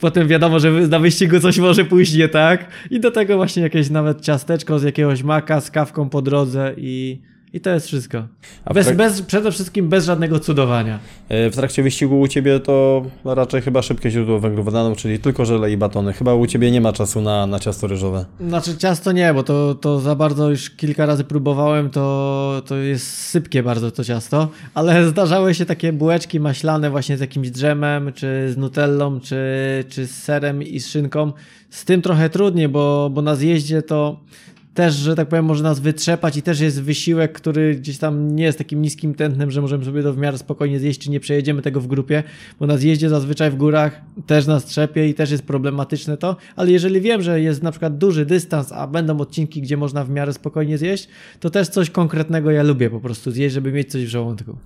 [0.00, 2.66] potem wiadomo, że na wyścigu coś może pójść nie tak.
[2.90, 7.20] I do tego właśnie jakieś nawet ciasteczko z jakiegoś maka z kawką po drodze i,
[7.54, 8.22] i to jest wszystko.
[8.64, 10.98] A Bez, trak- bez, przede wszystkim bez żadnego cudowania.
[11.28, 15.72] E, W trakcie wyścigu u ciebie to raczej chyba szybkie źródło węglowodanów, czyli tylko żele
[15.72, 16.12] i batony.
[16.12, 18.24] Chyba u ciebie nie ma czasu na, na ciasto ryżowe.
[18.48, 23.06] Znaczy ciasto nie, bo to, to za bardzo już kilka razy próbowałem, to, to jest
[23.18, 28.52] sypkie bardzo to ciasto, ale zdarzały się takie bułeczki maślane właśnie z jakimś drzemem, czy
[28.52, 29.36] z nutellą, czy,
[29.88, 31.32] czy z serem i z szynką.
[31.70, 34.20] Z tym trochę trudniej, bo, bo na zjeździe to
[34.74, 38.44] też, że tak powiem, może nas wytrzepać i też jest wysiłek, który gdzieś tam nie
[38.44, 41.62] jest takim niskim tętnem, że możemy sobie to w miarę spokojnie zjeść, czy nie przejedziemy
[41.62, 42.22] tego w grupie,
[42.60, 46.70] bo na zjeździe zazwyczaj w górach też nas trzepie i też jest problematyczne to, ale
[46.70, 50.32] jeżeli wiem, że jest na przykład duży dystans, a będą odcinki, gdzie można w miarę
[50.32, 51.08] spokojnie zjeść,
[51.40, 54.56] to też coś konkretnego ja lubię po prostu zjeść, żeby mieć coś w żołądku.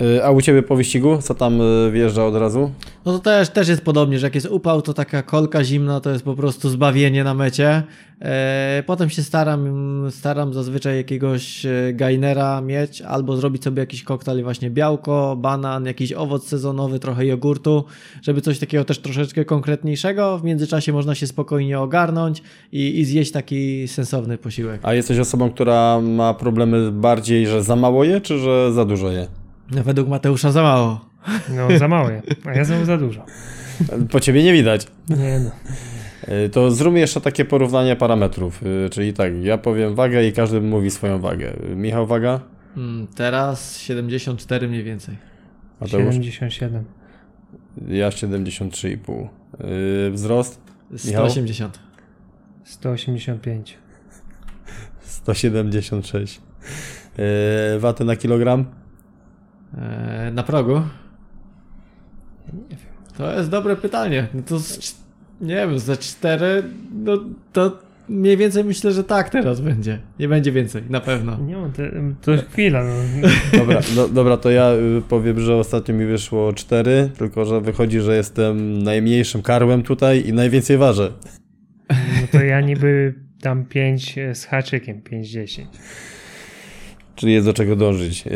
[0.00, 1.18] E, A u ciebie po wyścigu?
[1.22, 2.70] Co tam e, wjeżdża od razu?
[3.04, 6.10] No to też, też jest podobnie, że jak jest upał, to taka kolka zimna to
[6.10, 7.82] jest po prostu zbawienie na mecie.
[8.22, 9.66] E, potem się staram,
[10.10, 16.12] staram zazwyczaj jakiegoś e, gainera mieć, albo zrobić sobie jakiś koktajl właśnie białko, banan, jakiś
[16.12, 17.84] owoc sezonowy, trochę jogurtu,
[18.22, 20.38] żeby coś takiego też troszeczkę konkretniejszego.
[20.38, 22.42] W międzyczasie można się spokojnie ogarnąć
[22.72, 24.80] i, i zjeść taki sensowny posiłek.
[24.82, 29.10] A jesteś osobą, która ma problemy bardziej, że za mało je, czy że za dużo
[29.10, 29.26] je?
[29.70, 31.08] No, według Mateusza za mało.
[31.48, 33.24] No za mało je, a ja znowu za dużo.
[34.12, 34.86] Po ciebie nie widać.
[35.08, 35.50] Nie no.
[36.22, 38.60] E, To zróbmy jeszcze takie porównanie parametrów.
[38.86, 41.52] E, Czyli tak, ja powiem wagę i każdy mówi swoją wagę.
[41.72, 42.40] E, Michał, waga?
[42.76, 45.16] Mm, teraz 74 mniej więcej.
[45.80, 46.14] Mateusz?
[46.14, 46.84] 77.
[47.88, 49.28] Ja 73,5.
[49.58, 50.60] E, Wzrost?
[50.90, 51.30] Michał?
[51.30, 51.78] 180.
[52.64, 53.78] 185.
[55.00, 56.40] 176.
[57.18, 58.64] E, Waty na kilogram?
[59.74, 60.82] E, na progu?
[63.18, 64.26] To jest dobre pytanie.
[64.34, 64.96] No to z,
[65.40, 66.62] nie wiem, ze cztery,
[67.04, 67.18] no
[67.52, 69.98] to mniej więcej myślę, że tak teraz będzie.
[70.18, 71.36] Nie będzie więcej, na pewno.
[71.36, 71.90] Nie te,
[72.22, 72.84] to chwila.
[72.84, 73.28] No.
[73.58, 78.00] Dobra, do, dobra, to ja y, powiem, że ostatnio mi wyszło 4, tylko że wychodzi,
[78.00, 81.12] że jestem najmniejszym karłem tutaj i najwięcej ważę.
[81.90, 85.64] no to ja niby tam 5 z haczykiem, 5-10.
[87.18, 88.24] Czyli jest do czego dążyć.
[88.26, 88.32] Yy,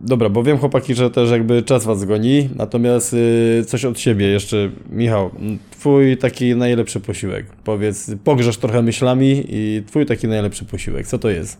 [0.00, 4.26] dobra, bo wiem chłopaki, że też jakby czas was goni, natomiast yy, coś od siebie
[4.26, 4.70] jeszcze.
[4.90, 5.30] Michał,
[5.70, 7.46] twój taki najlepszy posiłek.
[7.64, 11.06] Powiedz, pogrzesz trochę myślami i twój taki najlepszy posiłek.
[11.06, 11.58] Co to jest?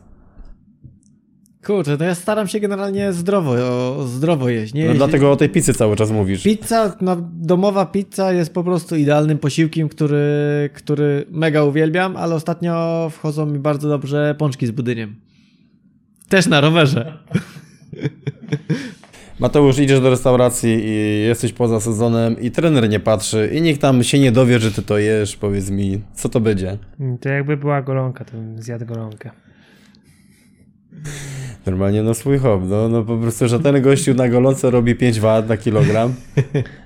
[1.66, 4.74] Kurczę, to ja staram się generalnie zdrowo, o, zdrowo jeść.
[4.74, 6.42] Nie No jeść- dlatego o tej pizzy cały czas mówisz.
[6.42, 10.20] Pizza, no, domowa pizza jest po prostu idealnym posiłkiem, który,
[10.74, 15.14] który mega uwielbiam, ale ostatnio wchodzą mi bardzo dobrze pączki z budyniem.
[16.28, 17.18] Też na rowerze.
[19.38, 24.02] Mateusz, idziesz do restauracji i jesteś poza sezonem i trener nie patrzy i nikt tam
[24.02, 25.36] się nie dowie, że ty to jesz.
[25.36, 26.78] Powiedz mi, co to będzie?
[27.20, 29.30] To jakby była golonka, to bym zjadł golonkę.
[31.66, 35.20] Normalnie no swój hop, no, no po prostu, że ten gościu na golące robi 5
[35.20, 36.14] wat na kilogram.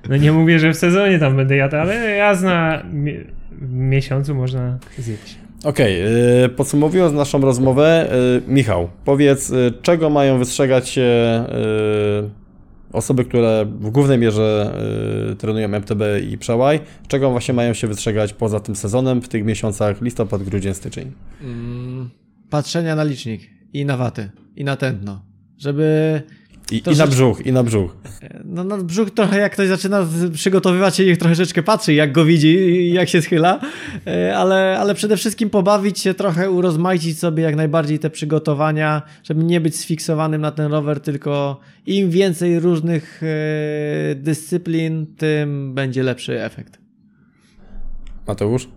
[0.08, 3.24] No nie mówię, że w sezonie tam będę jadł, ale raz na mi-
[3.70, 5.38] miesiącu można zjeść.
[5.64, 6.00] Okej,
[6.42, 8.10] yy, podsumowując naszą rozmowę,
[8.46, 11.44] yy, Michał, powiedz, yy, czego mają wystrzegać się
[12.22, 12.30] yy,
[12.92, 14.74] osoby, które w głównej mierze
[15.38, 20.02] trenują MTB i przełaj, czego właśnie mają się wystrzegać poza tym sezonem w tych miesiącach
[20.02, 21.12] listopad, grudzień, styczeń?
[21.42, 22.10] Mm,
[22.50, 25.22] patrzenia na licznik i na waty, i na tętno.
[25.58, 26.22] Żeby
[26.72, 27.96] I, To i na brzuch, i na brzuch.
[28.44, 32.48] No na brzuch trochę jak ktoś zaczyna przygotowywać się, niech troszeczkę patrzy, jak go widzi
[32.48, 33.60] i jak się schyla,
[34.06, 39.44] E, ale, ale przede wszystkim pobawić się trochę, urozmaicić sobie jak najbardziej te przygotowania, żeby
[39.44, 46.42] nie być sfiksowanym na ten rower, tylko im więcej różnych e, dyscyplin, tym będzie lepszy
[46.42, 46.78] efekt.
[48.26, 48.68] Mateusz?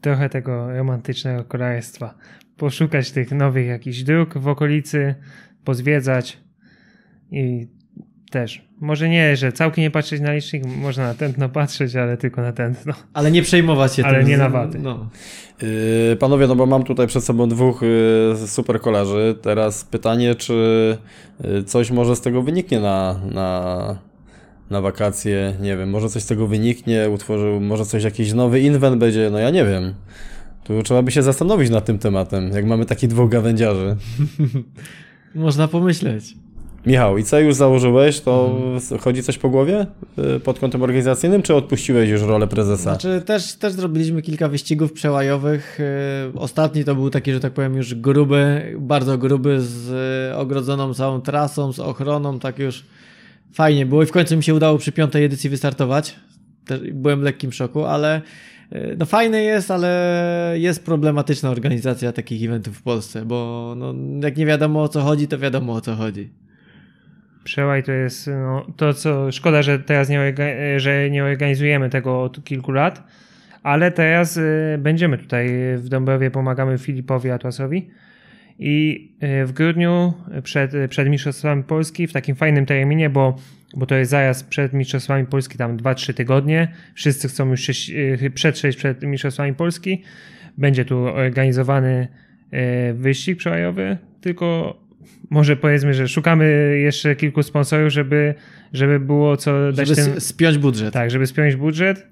[0.00, 2.14] Trochę tego romantycznego królestwa.
[2.56, 5.14] Poszukać tych nowych jakichś dróg w okolicy,
[5.64, 6.38] pozwiedzać
[7.30, 7.66] i
[8.30, 8.66] też.
[8.80, 12.52] Może nie, że całkiem nie patrzeć na licznik, można na tętno patrzeć, ale tylko na
[12.52, 12.92] tętno.
[13.12, 14.28] Ale nie przejmować się Ale tym.
[14.28, 14.78] nie na wady.
[14.78, 15.10] No.
[15.62, 19.38] Yy, panowie, no bo mam tutaj przed sobą dwóch yy, super kolarzy.
[19.42, 20.98] Teraz pytanie, czy
[21.44, 23.98] yy, coś może z tego wyniknie na, na,
[24.70, 25.54] na wakacje?
[25.60, 29.38] Nie wiem, może coś z tego wyniknie, utworzył, może coś, jakiś nowy inwent będzie, no
[29.38, 29.94] ja nie wiem.
[30.64, 33.96] Tu trzeba by się zastanowić nad tym tematem, jak mamy takich dwóch gawędziarzy.
[35.34, 36.45] Można pomyśleć.
[36.86, 38.60] Michał, i co już założyłeś, to
[39.00, 42.82] chodzi coś po głowie yy, pod kątem organizacyjnym, czy odpuściłeś już rolę prezesa?
[42.82, 45.78] Znaczy też, też zrobiliśmy kilka wyścigów przełajowych.
[46.34, 49.88] Yy, Ostatni to był taki, że tak powiem, już gruby, bardzo gruby, z
[50.30, 52.84] yy, ogrodzoną całą trasą, z ochroną, tak już
[53.52, 56.16] fajnie było i w końcu mi się udało przy piątej edycji wystartować.
[56.66, 58.22] Też byłem w lekkim szoku, ale
[58.98, 64.46] no fajne jest, ale jest problematyczna organizacja takich eventów w Polsce, bo no, jak nie
[64.46, 66.30] wiadomo o co chodzi, to wiadomo o co chodzi.
[67.46, 70.34] Przełaj to jest no, to, co szkoda, że teraz nie,
[70.76, 73.02] że nie organizujemy tego od kilku lat,
[73.62, 77.90] ale teraz y, będziemy tutaj w Dąbrowie, pomagamy Filipowi Atłasowi.
[78.58, 79.08] I
[79.42, 83.36] y, w grudniu przed, przed Mistrzostwami Polski w takim fajnym terminie, bo,
[83.76, 88.76] bo to jest zaraz przed Mistrzostwami Polski, tam 2-3 tygodnie, wszyscy chcą już y, przetrzeć
[88.76, 90.02] przed Mistrzostwami Polski,
[90.58, 92.08] będzie tu organizowany
[92.94, 94.76] wyścig przełajowy, tylko
[95.30, 98.34] może powiedzmy, że szukamy jeszcze kilku sponsorów, żeby,
[98.72, 100.94] żeby było co dać Żeby tym, spiąć budżet.
[100.94, 102.06] tak, żeby spiąć budżet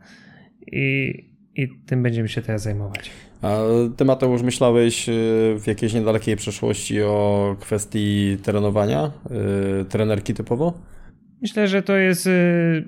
[0.72, 1.12] i,
[1.57, 3.11] i tym będziemy się teraz zajmować.
[3.42, 3.59] A
[3.97, 5.12] ty, Mateusz, myślałeś y,
[5.61, 9.11] w jakiejś niedalekiej przeszłości o kwestii trenowania?
[9.80, 10.80] y, Trenerki typowo?
[11.42, 12.84] Myślę, że to jest y,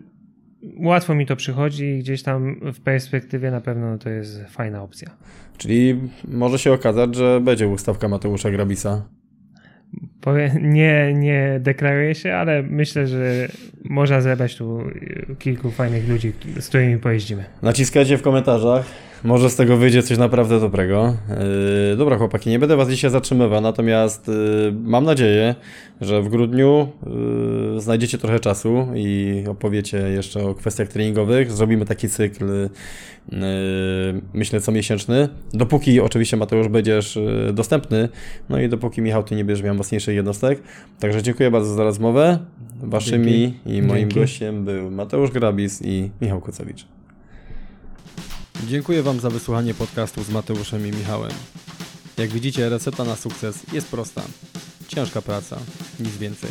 [0.78, 5.10] łatwo mi to przychodzi i gdzieś tam w perspektywie na pewno to jest fajna opcja.
[5.58, 9.08] Czyli może się okazać, że będzie ustawka Mateusza Grabisa.
[10.62, 13.48] Nie, nie deklaruję się, ale myślę, że
[13.84, 14.82] można zebrać tu
[15.38, 17.44] kilku fajnych ludzi, z którymi pojeździmy.
[17.62, 18.84] Naciskajcie w komentarzach.
[19.24, 21.14] Może z tego wyjdzie coś naprawdę dobrego.
[21.90, 25.54] Yy, dobra, chłopaki, nie będę was dzisiaj zatrzymywał, natomiast yy, mam nadzieję,
[26.00, 26.88] że w grudniu
[27.74, 31.52] yy, znajdziecie trochę czasu i opowiecie jeszcze o kwestiach treningowych.
[31.52, 33.38] Zrobimy taki cykl, yy,
[34.34, 35.28] myślę, co miesięczny.
[35.54, 38.08] Dopóki oczywiście Mateusz będziesz yy, dostępny,
[38.48, 40.62] no i dopóki Michał, ty nie będziesz miał mocniejszych jednostek.
[41.00, 42.38] Także dziękuję bardzo za rozmowę.
[42.82, 44.20] Waszymi i moim Dzięki.
[44.20, 46.95] gościem był Mateusz Grabis i Michał Kucewicz.
[48.64, 51.30] Dziękuję Wam za wysłuchanie podcastu z Mateuszem i Michałem.
[52.16, 54.22] Jak widzicie, recepta na sukces jest prosta.
[54.88, 55.56] Ciężka praca,
[56.00, 56.50] nic więcej.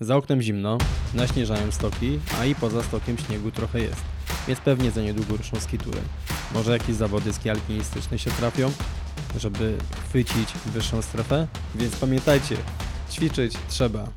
[0.00, 0.78] Za oknem zimno,
[1.14, 4.00] naśnieżają stoki, a i poza stokiem śniegu trochę jest.
[4.48, 5.98] Więc pewnie za niedługo ruszą skitury.
[6.54, 8.72] Może jakieś zawody ski alpinistyczne się trafią,
[9.38, 9.78] żeby
[10.08, 11.46] chwycić wyższą strefę?
[11.74, 12.56] Więc pamiętajcie,
[13.12, 14.08] ćwiczyć trzeba,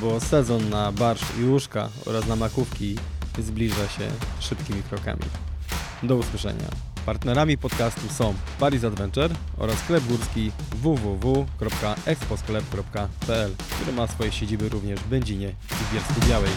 [0.00, 2.96] bo sezon na barsz i łóżka oraz na makówki
[3.38, 4.08] zbliża się
[4.40, 5.24] szybkimi krokami.
[6.02, 6.87] Do usłyszenia.
[7.08, 10.52] Partnerami podcastu są Paris Adventure oraz sklep górski
[10.82, 16.50] www.exposklep.pl, który ma swoje siedziby również w Będzinie i w Bielsku Białej.